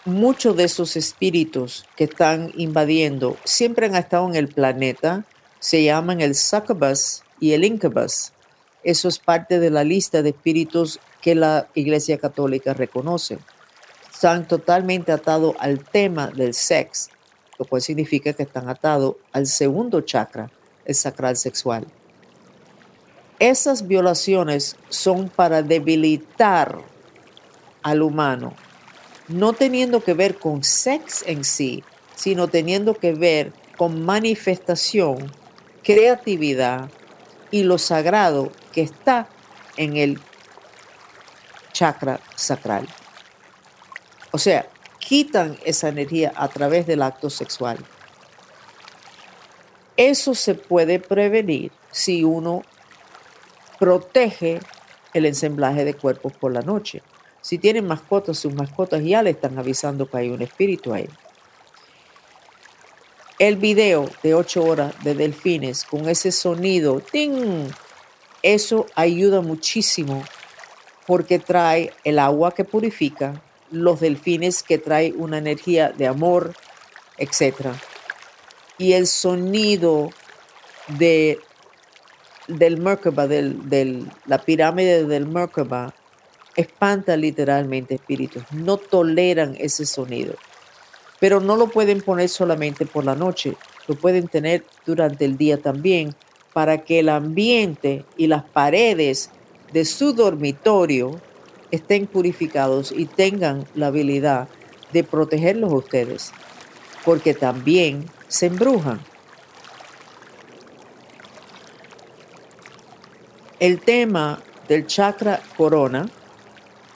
muchos 0.04 0.56
de 0.56 0.64
esos 0.64 0.96
espíritus 0.96 1.84
que 1.96 2.04
están 2.04 2.52
invadiendo 2.56 3.36
siempre 3.44 3.86
han 3.86 3.94
estado 3.94 4.28
en 4.28 4.34
el 4.34 4.48
planeta, 4.48 5.24
se 5.60 5.84
llaman 5.84 6.20
el 6.20 6.34
succubus 6.34 7.22
y 7.38 7.52
el 7.52 7.64
incubus. 7.64 8.32
Eso 8.82 9.08
es 9.08 9.18
parte 9.18 9.60
de 9.60 9.70
la 9.70 9.84
lista 9.84 10.22
de 10.22 10.30
espíritus 10.30 10.98
que 11.20 11.34
la 11.34 11.68
Iglesia 11.74 12.18
Católica 12.18 12.74
reconoce. 12.74 13.38
Están 14.12 14.46
totalmente 14.48 15.12
atados 15.12 15.54
al 15.60 15.84
tema 15.84 16.28
del 16.28 16.54
sexo, 16.54 17.10
lo 17.58 17.64
cual 17.64 17.80
significa 17.80 18.32
que 18.32 18.42
están 18.42 18.68
atados 18.68 19.16
al 19.32 19.46
segundo 19.46 20.00
chakra, 20.00 20.50
el 20.84 20.96
sacral 20.96 21.36
sexual. 21.36 21.86
Esas 23.42 23.88
violaciones 23.88 24.76
son 24.88 25.28
para 25.28 25.62
debilitar 25.62 26.78
al 27.82 28.02
humano 28.02 28.54
no 29.32 29.52
teniendo 29.52 30.02
que 30.02 30.14
ver 30.14 30.38
con 30.38 30.62
sex 30.62 31.24
en 31.26 31.44
sí, 31.44 31.82
sino 32.14 32.48
teniendo 32.48 32.94
que 32.94 33.12
ver 33.12 33.52
con 33.76 34.04
manifestación, 34.04 35.32
creatividad 35.82 36.90
y 37.50 37.62
lo 37.62 37.78
sagrado 37.78 38.52
que 38.72 38.82
está 38.82 39.28
en 39.76 39.96
el 39.96 40.20
chakra 41.72 42.20
sacral. 42.34 42.86
O 44.30 44.38
sea, 44.38 44.66
quitan 44.98 45.58
esa 45.64 45.88
energía 45.88 46.32
a 46.36 46.48
través 46.48 46.86
del 46.86 47.02
acto 47.02 47.30
sexual. 47.30 47.78
Eso 49.96 50.34
se 50.34 50.54
puede 50.54 50.98
prevenir 50.98 51.72
si 51.90 52.24
uno 52.24 52.62
protege 53.82 54.60
el 55.12 55.26
ensamblaje 55.26 55.84
de 55.84 55.94
cuerpos 55.94 56.32
por 56.34 56.52
la 56.52 56.60
noche. 56.62 57.02
Si 57.40 57.58
tienen 57.58 57.84
mascotas, 57.84 58.38
sus 58.38 58.54
mascotas 58.54 59.02
ya 59.02 59.24
le 59.24 59.30
están 59.30 59.58
avisando 59.58 60.08
que 60.08 60.18
hay 60.18 60.30
un 60.30 60.40
espíritu 60.40 60.94
ahí. 60.94 61.08
El 63.40 63.56
video 63.56 64.08
de 64.22 64.34
8 64.34 64.62
horas 64.62 64.94
de 65.02 65.16
delfines 65.16 65.82
con 65.82 66.08
ese 66.08 66.30
sonido, 66.30 67.00
¡ting! 67.00 67.72
eso 68.40 68.86
ayuda 68.94 69.40
muchísimo 69.40 70.22
porque 71.04 71.40
trae 71.40 71.92
el 72.04 72.20
agua 72.20 72.54
que 72.54 72.62
purifica, 72.64 73.42
los 73.72 73.98
delfines 73.98 74.62
que 74.62 74.78
trae 74.78 75.12
una 75.12 75.38
energía 75.38 75.90
de 75.90 76.06
amor, 76.06 76.54
etc. 77.18 77.66
Y 78.78 78.92
el 78.92 79.08
sonido 79.08 80.10
de, 80.86 81.40
del 82.48 82.78
Merkaba, 82.78 83.26
de 83.26 84.04
la 84.26 84.38
pirámide 84.38 85.04
del 85.06 85.26
Merkaba, 85.26 85.94
espanta 86.56 87.16
literalmente 87.16 87.94
espíritus, 87.94 88.42
no 88.52 88.76
toleran 88.76 89.56
ese 89.58 89.86
sonido, 89.86 90.34
pero 91.20 91.40
no 91.40 91.56
lo 91.56 91.68
pueden 91.68 92.00
poner 92.00 92.28
solamente 92.28 92.86
por 92.86 93.04
la 93.04 93.14
noche, 93.14 93.54
lo 93.88 93.94
pueden 93.94 94.28
tener 94.28 94.64
durante 94.84 95.24
el 95.24 95.36
día 95.36 95.56
también 95.58 96.14
para 96.52 96.78
que 96.78 96.98
el 96.98 97.08
ambiente 97.08 98.04
y 98.16 98.26
las 98.26 98.44
paredes 98.44 99.30
de 99.72 99.84
su 99.84 100.12
dormitorio 100.12 101.20
estén 101.70 102.06
purificados 102.06 102.92
y 102.92 103.06
tengan 103.06 103.64
la 103.74 103.86
habilidad 103.86 104.48
de 104.92 105.04
protegerlos 105.04 105.72
a 105.72 105.76
ustedes, 105.76 106.32
porque 107.04 107.32
también 107.32 108.04
se 108.28 108.46
embrujan. 108.46 109.00
El 113.62 113.78
tema 113.78 114.40
del 114.66 114.88
chakra 114.88 115.40
corona 115.56 116.08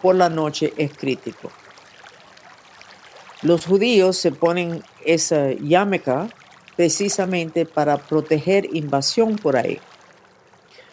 por 0.02 0.16
la 0.16 0.28
noche 0.28 0.74
es 0.76 0.98
crítico. 0.98 1.52
Los 3.42 3.66
judíos 3.66 4.16
se 4.16 4.32
ponen 4.32 4.82
esa 5.04 5.52
yameca 5.52 6.26
precisamente 6.74 7.66
para 7.66 7.98
proteger 7.98 8.66
invasión 8.74 9.36
por 9.36 9.56
ahí. 9.56 9.78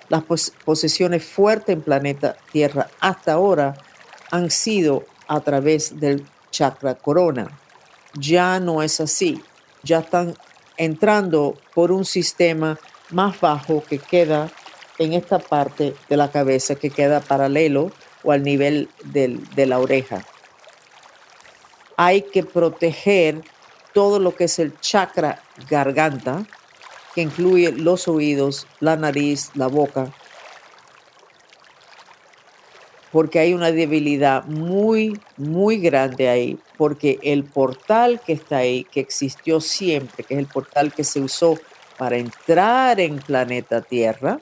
Las 0.09 0.21
posesiones 0.63 1.25
fuertes 1.25 1.73
en 1.73 1.81
planeta 1.81 2.37
Tierra 2.51 2.87
hasta 2.99 3.33
ahora 3.33 3.73
han 4.29 4.51
sido 4.51 5.05
a 5.27 5.39
través 5.39 5.99
del 5.99 6.23
chakra 6.51 6.93
corona. 6.93 7.47
Ya 8.13 8.59
no 8.59 8.83
es 8.83 9.01
así. 9.01 9.41
Ya 9.81 10.01
están 10.01 10.35
entrando 10.77 11.57
por 11.73 11.91
un 11.91 12.05
sistema 12.05 12.77
más 13.09 13.41
bajo 13.41 13.83
que 13.83 13.97
queda 13.97 14.51
en 14.99 15.13
esta 15.13 15.39
parte 15.39 15.95
de 16.09 16.17
la 16.17 16.31
cabeza 16.31 16.75
que 16.75 16.89
queda 16.89 17.19
paralelo 17.19 17.91
o 18.23 18.31
al 18.31 18.43
nivel 18.43 18.89
de 19.03 19.65
la 19.65 19.79
oreja. 19.79 20.25
Hay 21.97 22.21
que 22.21 22.43
proteger 22.43 23.41
todo 23.93 24.19
lo 24.19 24.35
que 24.35 24.45
es 24.45 24.59
el 24.59 24.79
chakra 24.79 25.41
garganta, 25.69 26.45
que 27.13 27.21
incluye 27.21 27.71
los 27.71 28.07
oídos, 28.07 28.65
la 28.79 28.95
nariz, 28.95 29.51
la 29.53 29.67
boca, 29.67 30.11
porque 33.11 33.37
hay 33.37 33.53
una 33.53 33.71
debilidad 33.71 34.43
muy, 34.45 35.19
muy 35.37 35.77
grande 35.77 36.29
ahí, 36.29 36.57
porque 36.77 37.19
el 37.21 37.43
portal 37.43 38.19
que 38.25 38.33
está 38.33 38.57
ahí, 38.57 38.85
que 38.85 38.99
existió 38.99 39.61
siempre, 39.61 40.23
que 40.23 40.33
es 40.33 40.39
el 40.39 40.47
portal 40.47 40.91
que 40.91 41.03
se 41.03 41.19
usó 41.19 41.59
para 41.99 42.17
entrar 42.17 42.99
en 42.99 43.17
planeta 43.17 43.81
Tierra, 43.81 44.39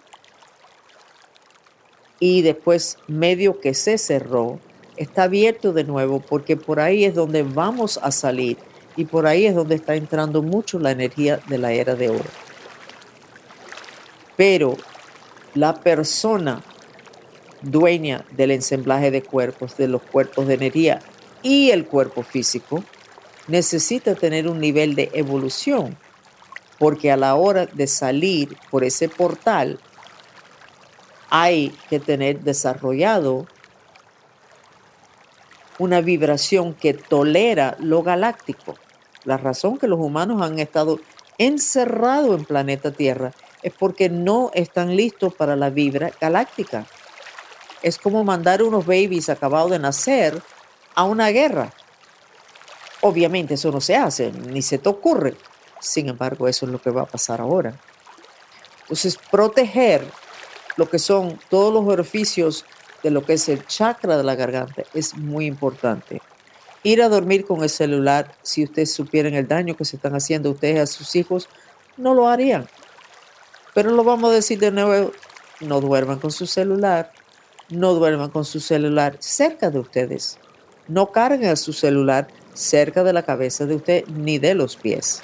y 2.21 2.43
después 2.43 2.99
medio 3.07 3.60
que 3.60 3.73
se 3.73 3.97
cerró, 3.97 4.60
está 4.95 5.23
abierto 5.23 5.73
de 5.73 5.84
nuevo 5.84 6.19
porque 6.19 6.55
por 6.55 6.79
ahí 6.79 7.03
es 7.03 7.15
donde 7.15 7.41
vamos 7.41 7.99
a 8.01 8.12
salir 8.12 8.57
y 8.95 9.05
por 9.05 9.25
ahí 9.25 9.47
es 9.47 9.55
donde 9.55 9.73
está 9.73 9.95
entrando 9.95 10.43
mucho 10.43 10.77
la 10.77 10.91
energía 10.91 11.39
de 11.47 11.57
la 11.57 11.73
era 11.73 11.95
de 11.95 12.10
oro. 12.10 12.29
Pero 14.38 14.77
la 15.55 15.73
persona 15.73 16.62
dueña 17.63 18.23
del 18.38 18.51
ensamblaje 18.51 19.10
de 19.10 19.23
cuerpos, 19.23 19.75
de 19.75 19.88
los 19.88 20.03
cuerpos 20.03 20.47
de 20.47 20.53
energía 20.53 20.99
y 21.41 21.71
el 21.71 21.86
cuerpo 21.86 22.21
físico, 22.21 22.84
necesita 23.47 24.13
tener 24.13 24.47
un 24.47 24.60
nivel 24.60 24.93
de 24.93 25.10
evolución, 25.13 25.97
porque 26.77 27.12
a 27.12 27.17
la 27.17 27.34
hora 27.34 27.65
de 27.65 27.88
salir 27.88 28.55
por 28.69 28.84
ese 28.84 29.10
portal 29.10 29.79
hay 31.31 31.69
que 31.89 31.99
tener 32.01 32.41
desarrollado 32.41 33.47
una 35.79 36.01
vibración 36.01 36.73
que 36.73 36.93
tolera 36.93 37.77
lo 37.79 38.03
galáctico. 38.03 38.75
La 39.23 39.37
razón 39.37 39.77
que 39.77 39.87
los 39.87 39.99
humanos 39.99 40.41
han 40.41 40.59
estado 40.59 40.99
encerrados 41.37 42.37
en 42.37 42.45
planeta 42.45 42.91
Tierra 42.91 43.31
es 43.63 43.71
porque 43.73 44.09
no 44.09 44.51
están 44.53 44.95
listos 44.95 45.33
para 45.33 45.55
la 45.55 45.69
vibra 45.69 46.11
galáctica. 46.19 46.85
Es 47.81 47.97
como 47.97 48.25
mandar 48.25 48.61
unos 48.61 48.85
babies 48.85 49.29
acabados 49.29 49.71
de 49.71 49.79
nacer 49.79 50.39
a 50.95 51.05
una 51.05 51.29
guerra. 51.29 51.71
Obviamente 52.99 53.53
eso 53.53 53.71
no 53.71 53.79
se 53.79 53.95
hace, 53.95 54.33
ni 54.33 54.61
se 54.61 54.77
te 54.77 54.89
ocurre. 54.89 55.35
Sin 55.79 56.09
embargo, 56.09 56.49
eso 56.49 56.65
es 56.65 56.71
lo 56.73 56.81
que 56.81 56.91
va 56.91 57.03
a 57.03 57.07
pasar 57.07 57.39
ahora. 57.39 57.73
Entonces, 58.81 59.17
proteger 59.31 60.05
lo 60.77 60.89
que 60.89 60.99
son 60.99 61.39
todos 61.49 61.73
los 61.73 61.86
orificios 61.91 62.65
de 63.03 63.12
lo 63.12 63.25
que 63.25 63.34
es 63.34 63.49
el 63.49 63.65
chakra 63.65 64.17
de 64.17 64.23
la 64.23 64.36
garganta 64.36 64.84
es 64.93 65.15
muy 65.15 65.45
importante. 65.45 66.21
Ir 66.84 67.01
a 67.01 67.10
dormir 67.10 67.45
con 67.45 67.62
el 67.63 67.69
celular, 67.69 68.36
si 68.41 68.63
ustedes 68.63 68.91
supieran 68.93 69.34
el 69.34 69.47
daño 69.47 69.75
que 69.75 69.86
se 69.86 69.97
están 69.97 70.15
haciendo 70.15 70.51
ustedes 70.51 70.79
a 70.79 70.88
sus 70.88 71.15
hijos, 71.15 71.47
no 71.97 72.13
lo 72.13 72.27
harían. 72.27 72.67
Pero 73.73 73.91
lo 73.91 74.03
vamos 74.03 74.31
a 74.31 74.34
decir 74.34 74.60
de 74.60 74.71
nuevo, 74.71 75.12
no 75.60 75.79
duerman 75.79 76.19
con 76.19 76.31
su 76.31 76.47
celular, 76.47 77.12
no 77.69 77.93
duerman 77.93 78.29
con 78.29 78.45
su 78.45 78.60
celular 78.60 79.15
cerca 79.19 79.69
de 79.69 79.79
ustedes. 79.79 80.38
No 80.88 81.12
carguen 81.12 81.49
a 81.51 81.55
su 81.55 81.71
celular 81.71 82.27
cerca 82.53 83.03
de 83.03 83.13
la 83.13 83.23
cabeza 83.23 83.65
de 83.65 83.75
usted 83.75 84.07
ni 84.07 84.39
de 84.39 84.55
los 84.55 84.75
pies. 84.75 85.21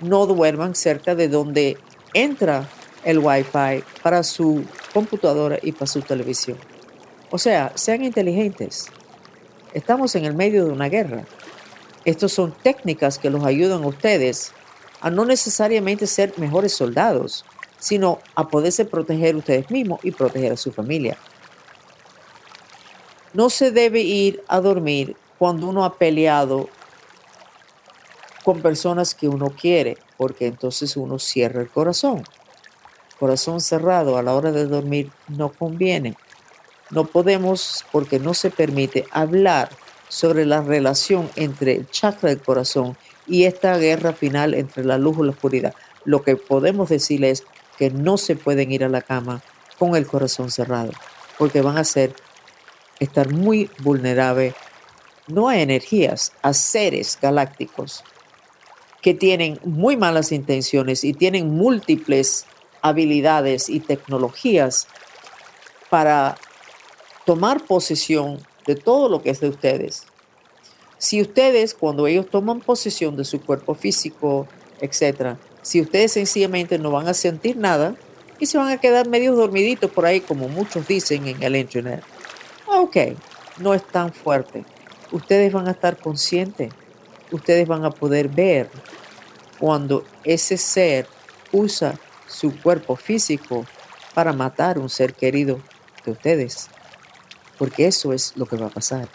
No 0.00 0.26
duerman 0.26 0.74
cerca 0.74 1.14
de 1.14 1.28
donde 1.28 1.78
entra 2.12 2.68
el 3.04 3.18
Wi-Fi 3.18 3.84
para 4.02 4.22
su 4.22 4.64
computadora 4.92 5.58
y 5.62 5.72
para 5.72 5.86
su 5.86 6.00
televisión. 6.02 6.58
O 7.30 7.38
sea, 7.38 7.72
sean 7.74 8.04
inteligentes. 8.04 8.86
Estamos 9.72 10.14
en 10.16 10.24
el 10.24 10.34
medio 10.34 10.64
de 10.64 10.70
una 10.70 10.88
guerra. 10.88 11.24
Estas 12.04 12.32
son 12.32 12.52
técnicas 12.62 13.18
que 13.18 13.30
los 13.30 13.44
ayudan 13.44 13.84
a 13.84 13.86
ustedes 13.86 14.52
a 15.00 15.10
no 15.10 15.24
necesariamente 15.24 16.06
ser 16.06 16.34
mejores 16.38 16.72
soldados, 16.74 17.44
sino 17.78 18.20
a 18.34 18.48
poderse 18.48 18.84
proteger 18.84 19.34
ustedes 19.34 19.70
mismos 19.70 20.00
y 20.02 20.12
proteger 20.12 20.52
a 20.52 20.56
su 20.56 20.72
familia. 20.72 21.16
No 23.34 23.50
se 23.50 23.70
debe 23.70 24.00
ir 24.00 24.44
a 24.46 24.60
dormir 24.60 25.16
cuando 25.38 25.66
uno 25.68 25.84
ha 25.84 25.94
peleado 25.94 26.68
con 28.44 28.60
personas 28.60 29.14
que 29.14 29.28
uno 29.28 29.50
quiere, 29.50 29.96
porque 30.16 30.46
entonces 30.46 30.96
uno 30.96 31.18
cierra 31.18 31.62
el 31.62 31.68
corazón. 31.68 32.24
Corazón 33.22 33.60
cerrado 33.60 34.18
a 34.18 34.22
la 34.24 34.34
hora 34.34 34.50
de 34.50 34.66
dormir 34.66 35.12
no 35.28 35.50
conviene. 35.50 36.16
No 36.90 37.04
podemos, 37.04 37.84
porque 37.92 38.18
no 38.18 38.34
se 38.34 38.50
permite, 38.50 39.06
hablar 39.12 39.68
sobre 40.08 40.44
la 40.44 40.60
relación 40.60 41.30
entre 41.36 41.76
el 41.76 41.88
chakra 41.88 42.30
del 42.30 42.42
corazón 42.42 42.96
y 43.28 43.44
esta 43.44 43.78
guerra 43.78 44.12
final 44.12 44.54
entre 44.54 44.84
la 44.84 44.98
luz 44.98 45.18
y 45.20 45.22
la 45.22 45.30
oscuridad. 45.30 45.72
Lo 46.04 46.24
que 46.24 46.34
podemos 46.34 46.88
decir 46.88 47.24
es 47.24 47.44
que 47.78 47.90
no 47.90 48.18
se 48.18 48.34
pueden 48.34 48.72
ir 48.72 48.82
a 48.82 48.88
la 48.88 49.02
cama 49.02 49.40
con 49.78 49.94
el 49.94 50.08
corazón 50.08 50.50
cerrado, 50.50 50.90
porque 51.38 51.62
van 51.62 51.78
a 51.78 51.84
ser 51.84 52.16
estar 52.98 53.32
muy 53.32 53.70
vulnerables 53.84 54.56
no 55.28 55.48
a 55.48 55.60
energías, 55.60 56.32
a 56.42 56.54
seres 56.54 57.16
galácticos 57.22 58.02
que 59.00 59.14
tienen 59.14 59.60
muy 59.64 59.96
malas 59.96 60.32
intenciones 60.32 61.04
y 61.04 61.12
tienen 61.12 61.50
múltiples 61.50 62.46
habilidades 62.82 63.68
y 63.68 63.80
tecnologías 63.80 64.88
para 65.88 66.36
tomar 67.24 67.64
posesión 67.64 68.40
de 68.66 68.74
todo 68.74 69.08
lo 69.08 69.22
que 69.22 69.30
es 69.30 69.40
de 69.40 69.48
ustedes. 69.48 70.04
Si 70.98 71.20
ustedes, 71.20 71.74
cuando 71.74 72.06
ellos 72.06 72.28
toman 72.28 72.60
posesión 72.60 73.16
de 73.16 73.24
su 73.24 73.40
cuerpo 73.40 73.74
físico, 73.74 74.46
etcétera, 74.80 75.38
si 75.62 75.80
ustedes 75.80 76.12
sencillamente 76.12 76.78
no 76.78 76.90
van 76.90 77.08
a 77.08 77.14
sentir 77.14 77.56
nada 77.56 77.94
y 78.38 78.46
se 78.46 78.58
van 78.58 78.68
a 78.68 78.78
quedar 78.78 79.08
medio 79.08 79.34
dormiditos 79.34 79.90
por 79.90 80.06
ahí, 80.06 80.20
como 80.20 80.48
muchos 80.48 80.86
dicen 80.86 81.26
en 81.26 81.42
el 81.42 81.56
internet, 81.56 82.02
ok, 82.66 82.96
no 83.58 83.74
es 83.74 83.86
tan 83.86 84.12
fuerte. 84.12 84.64
Ustedes 85.12 85.52
van 85.52 85.68
a 85.68 85.72
estar 85.72 85.96
conscientes, 85.98 86.72
ustedes 87.30 87.66
van 87.66 87.84
a 87.84 87.90
poder 87.90 88.28
ver 88.28 88.68
cuando 89.58 90.04
ese 90.24 90.56
ser 90.56 91.06
usa 91.52 91.98
su 92.32 92.58
cuerpo 92.60 92.96
físico 92.96 93.66
para 94.14 94.32
matar 94.32 94.78
un 94.78 94.88
ser 94.88 95.14
querido 95.14 95.60
de 96.04 96.12
ustedes 96.12 96.68
porque 97.62 97.86
eso 97.86 98.12
es 98.12 98.36
lo 98.36 98.44
que 98.44 98.56
va 98.56 98.66
a 98.66 98.70
pasar. 98.70 99.08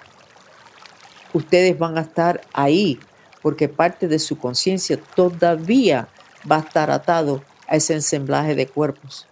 Ustedes 1.34 1.78
van 1.78 1.98
a 1.98 2.02
estar 2.02 2.40
ahí 2.54 2.98
porque 3.42 3.68
parte 3.68 4.08
de 4.08 4.20
su 4.20 4.38
conciencia 4.38 4.98
todavía 5.16 6.08
va 6.50 6.56
a 6.56 6.60
estar 6.60 6.90
atado 6.90 7.44
a 7.68 7.76
ese 7.76 7.94
ensamblaje 7.94 8.56
de 8.56 8.66
cuerpos, 8.66 9.28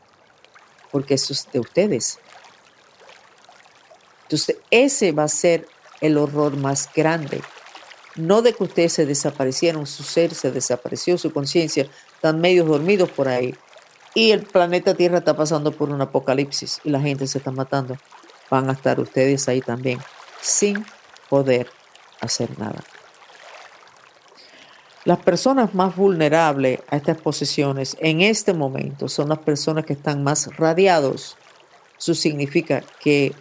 porque 0.92 1.14
eso 1.14 1.32
es 1.32 1.48
de 1.50 1.62
ustedes. 1.62 2.20
Entonces, 4.24 4.58
ese 4.70 5.14
va 5.14 5.24
a 5.24 5.30
ser 5.30 5.66
el 6.02 6.18
horror 6.18 6.58
más 6.58 6.90
grande. 6.94 7.42
No 8.16 8.42
de 8.42 8.52
que 8.52 8.64
ustedes 8.66 8.92
se 8.92 9.06
desaparecieron, 9.06 9.88
su 9.88 10.04
ser 10.04 10.36
se 10.36 10.52
desapareció, 10.52 11.18
su 11.18 11.32
conciencia, 11.32 11.90
están 12.16 12.42
medio 12.42 12.66
dormidos 12.66 13.10
por 13.12 13.30
ahí. 13.30 13.56
Y 14.16 14.32
el 14.32 14.44
planeta 14.44 14.96
Tierra 14.96 15.20
está 15.20 15.36
pasando 15.36 15.72
por 15.72 15.92
un 15.92 16.02
apocalipsis 16.02 16.82
y 16.84 16.90
la 16.90 17.00
gente 17.00 17.28
se 17.28 17.38
está 17.38 17.52
matando 17.52 17.98
van 18.50 18.70
a 18.70 18.74
estar 18.74 19.00
ustedes 19.00 19.48
ahí 19.48 19.62
también 19.62 20.00
sin 20.42 20.86
poder 21.30 21.68
hacer 22.22 22.58
nada. 22.60 22.84
Las 25.04 25.20
personas 25.20 25.76
más 25.76 25.96
vulnerables 25.96 26.80
a 26.90 26.96
estas 26.96 27.18
posiciones 27.18 27.96
en 28.00 28.22
este 28.22 28.54
momento 28.54 29.08
son 29.08 29.30
las 29.30 29.40
personas 29.40 29.86
que 29.86 29.94
están 29.94 30.24
más 30.24 30.56
radiados. 30.58 31.38
Eso 31.98 32.16
significa 32.16 32.84
que 33.00 33.34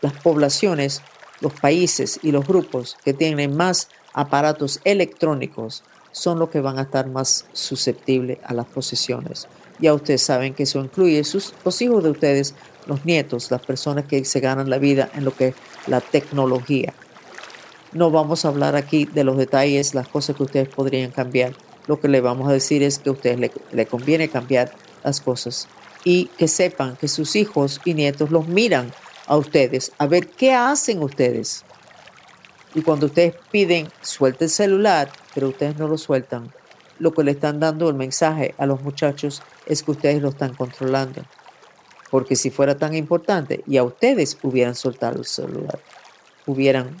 las 0.00 0.14
poblaciones, 0.14 1.02
los 1.40 1.52
países 1.52 2.18
y 2.22 2.32
los 2.32 2.46
grupos 2.46 2.96
que 3.04 3.12
tienen 3.12 3.54
más 3.54 3.88
aparatos 4.14 4.80
electrónicos 4.84 5.84
son 6.10 6.38
los 6.38 6.48
que 6.48 6.60
van 6.60 6.78
a 6.78 6.82
estar 6.82 7.06
más 7.06 7.46
susceptibles 7.52 8.38
a 8.44 8.54
las 8.54 8.66
posesiones. 8.66 9.46
Ya 9.80 9.94
ustedes 9.94 10.22
saben 10.22 10.54
que 10.54 10.64
eso 10.64 10.80
incluye 10.80 11.24
sus, 11.24 11.54
los 11.64 11.80
hijos 11.80 12.02
de 12.04 12.10
ustedes, 12.10 12.54
los 12.86 13.04
nietos, 13.04 13.50
las 13.50 13.64
personas 13.64 14.04
que 14.04 14.24
se 14.24 14.40
ganan 14.40 14.68
la 14.68 14.78
vida 14.78 15.10
en 15.14 15.24
lo 15.24 15.34
que 15.34 15.48
es 15.48 15.54
la 15.86 16.00
tecnología. 16.00 16.92
No 17.92 18.10
vamos 18.10 18.44
a 18.44 18.48
hablar 18.48 18.76
aquí 18.76 19.06
de 19.06 19.24
los 19.24 19.36
detalles, 19.36 19.94
las 19.94 20.08
cosas 20.08 20.36
que 20.36 20.42
ustedes 20.42 20.68
podrían 20.68 21.10
cambiar. 21.10 21.54
Lo 21.86 21.98
que 21.98 22.08
le 22.08 22.20
vamos 22.20 22.48
a 22.48 22.52
decir 22.52 22.82
es 22.82 22.98
que 22.98 23.08
a 23.08 23.12
ustedes 23.12 23.40
le, 23.40 23.50
le 23.72 23.86
conviene 23.86 24.28
cambiar 24.28 24.72
las 25.02 25.20
cosas 25.20 25.66
y 26.04 26.26
que 26.38 26.48
sepan 26.48 26.96
que 26.96 27.08
sus 27.08 27.36
hijos 27.36 27.80
y 27.84 27.94
nietos 27.94 28.30
los 28.30 28.46
miran 28.48 28.92
a 29.26 29.36
ustedes 29.36 29.92
a 29.98 30.06
ver 30.06 30.28
qué 30.28 30.52
hacen 30.52 31.02
ustedes. 31.02 31.64
Y 32.74 32.82
cuando 32.82 33.06
ustedes 33.06 33.34
piden, 33.50 33.88
suelte 34.00 34.44
el 34.44 34.50
celular, 34.50 35.10
pero 35.34 35.48
ustedes 35.48 35.76
no 35.76 35.88
lo 35.88 35.98
sueltan, 35.98 36.52
lo 36.98 37.12
que 37.12 37.24
le 37.24 37.32
están 37.32 37.58
dando 37.58 37.88
el 37.88 37.94
mensaje 37.94 38.54
a 38.58 38.66
los 38.66 38.82
muchachos 38.82 39.42
es 39.70 39.82
que 39.82 39.92
ustedes 39.92 40.20
lo 40.20 40.30
están 40.30 40.54
controlando. 40.54 41.22
Porque 42.10 42.36
si 42.36 42.50
fuera 42.50 42.76
tan 42.76 42.94
importante 42.94 43.62
y 43.66 43.76
a 43.76 43.84
ustedes 43.84 44.36
hubieran 44.42 44.74
soltado 44.74 45.18
el 45.18 45.26
celular, 45.26 45.78
hubieran 46.46 46.96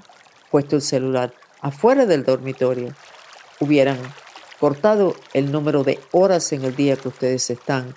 puesto 0.50 0.76
el 0.76 0.82
celular 0.82 1.34
afuera 1.60 2.06
del 2.06 2.24
dormitorio, 2.24 2.94
hubieran 3.58 3.98
cortado 4.58 5.14
el 5.32 5.50
número 5.50 5.84
de 5.84 5.98
horas 6.12 6.52
en 6.52 6.64
el 6.64 6.76
día 6.76 6.96
que 6.96 7.08
ustedes 7.08 7.50
están 7.50 7.94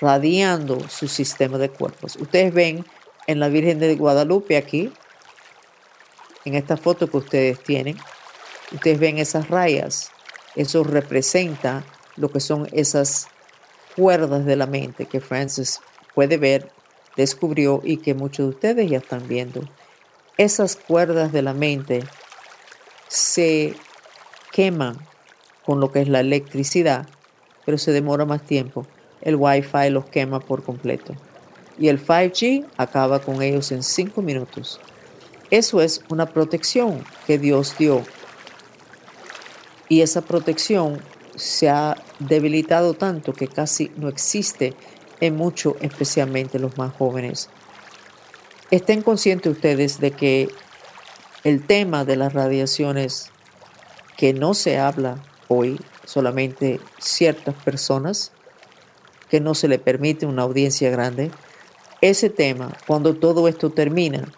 radiando 0.00 0.88
su 0.88 1.08
sistema 1.08 1.58
de 1.58 1.68
cuerpos. 1.68 2.16
Ustedes 2.16 2.52
ven 2.52 2.84
en 3.26 3.40
la 3.40 3.48
Virgen 3.48 3.78
de 3.78 3.94
Guadalupe 3.96 4.56
aquí, 4.56 4.92
en 6.44 6.54
esta 6.54 6.76
foto 6.76 7.08
que 7.08 7.16
ustedes 7.16 7.62
tienen, 7.62 7.98
ustedes 8.72 8.98
ven 8.98 9.18
esas 9.18 9.48
rayas 9.48 10.10
eso 10.56 10.82
representa 10.82 11.84
lo 12.16 12.30
que 12.30 12.40
son 12.40 12.66
esas 12.72 13.28
cuerdas 13.96 14.44
de 14.44 14.56
la 14.56 14.66
mente 14.66 15.06
que 15.06 15.20
Francis 15.20 15.80
puede 16.14 16.36
ver, 16.36 16.70
descubrió 17.16 17.80
y 17.82 17.96
que 17.96 18.14
muchos 18.14 18.46
de 18.46 18.50
ustedes 18.50 18.90
ya 18.90 18.98
están 18.98 19.26
viendo. 19.26 19.62
Esas 20.36 20.76
cuerdas 20.76 21.32
de 21.32 21.42
la 21.42 21.54
mente 21.54 22.04
se 23.08 23.74
queman 24.52 24.98
con 25.64 25.80
lo 25.80 25.90
que 25.90 26.02
es 26.02 26.08
la 26.08 26.20
electricidad, 26.20 27.06
pero 27.64 27.78
se 27.78 27.92
demora 27.92 28.24
más 28.24 28.42
tiempo. 28.42 28.86
El 29.22 29.36
Wi-Fi 29.36 29.90
los 29.90 30.04
quema 30.04 30.40
por 30.40 30.62
completo. 30.62 31.14
Y 31.78 31.88
el 31.88 32.04
5G 32.04 32.66
acaba 32.76 33.18
con 33.18 33.42
ellos 33.42 33.72
en 33.72 33.82
cinco 33.82 34.22
minutos. 34.22 34.80
Eso 35.50 35.80
es 35.80 36.02
una 36.08 36.26
protección 36.26 37.04
que 37.26 37.38
Dios 37.38 37.76
dio 37.78 38.02
y 39.88 40.00
esa 40.00 40.22
protección 40.22 41.00
se 41.36 41.68
ha 41.68 41.96
debilitado 42.18 42.94
tanto 42.94 43.32
que 43.32 43.48
casi 43.48 43.90
no 43.96 44.08
existe 44.08 44.74
en 45.20 45.36
muchos, 45.36 45.74
especialmente 45.80 46.58
los 46.58 46.76
más 46.78 46.92
jóvenes. 46.94 47.48
Estén 48.70 49.02
conscientes 49.02 49.52
ustedes 49.52 50.00
de 50.00 50.10
que 50.10 50.48
El 51.44 51.64
tema 51.64 52.04
de 52.04 52.16
las 52.16 52.32
radiaciones 52.32 53.30
que 54.16 54.32
no 54.32 54.52
se 54.52 54.78
habla 54.78 55.22
hoy, 55.46 55.80
solamente 56.04 56.80
ciertas 56.98 57.54
personas, 57.54 58.32
que 59.30 59.40
no 59.40 59.54
se 59.54 59.68
le 59.68 59.78
permite 59.78 60.26
una 60.26 60.42
audiencia 60.42 60.90
grande, 60.90 61.30
ese 62.00 62.30
tema, 62.30 62.76
cuando 62.86 63.14
todo 63.14 63.46
esto 63.46 63.70
termina 63.70 64.32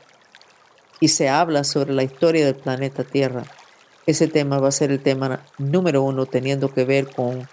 y 1.00 1.08
se 1.08 1.30
habla 1.30 1.64
sobre 1.64 1.94
la 1.94 2.02
historia 2.02 2.44
del 2.44 2.56
planeta 2.56 3.04
Tierra, 3.04 3.44
ese 4.06 4.28
tema 4.28 4.58
va 4.58 4.68
a 4.68 4.72
ser 4.72 4.90
el 4.90 5.00
tema 5.00 5.44
número 5.58 6.02
uno 6.02 6.26
teniendo 6.26 6.72
que 6.72 6.84
ver 6.84 7.08
con 7.10 7.48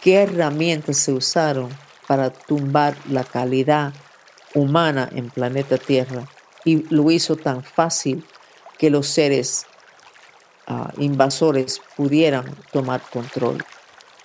qué 0.00 0.22
herramientas 0.22 0.98
se 0.98 1.12
usaron 1.12 1.70
para 2.06 2.30
tumbar 2.30 2.96
la 3.08 3.24
calidad 3.24 3.92
humana 4.54 5.08
en 5.12 5.30
planeta 5.30 5.78
Tierra 5.78 6.26
y 6.64 6.82
lo 6.94 7.10
hizo 7.10 7.36
tan 7.36 7.62
fácil 7.62 8.24
que 8.78 8.90
los 8.90 9.08
seres 9.08 9.66
ah, 10.66 10.92
invasores 10.98 11.80
pudieran 11.96 12.54
tomar 12.72 13.02
control 13.02 13.64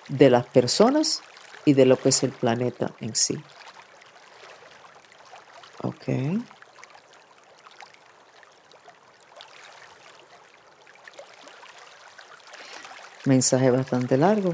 de 0.07 0.29
las 0.29 0.45
personas 0.45 1.21
y 1.65 1.73
de 1.73 1.85
lo 1.85 1.97
que 1.97 2.09
es 2.09 2.23
el 2.23 2.31
planeta 2.31 2.91
en 2.99 3.15
sí. 3.15 3.41
Ok. 5.81 6.07
Mensaje 13.25 13.71
bastante 13.71 14.17
largo. 14.17 14.53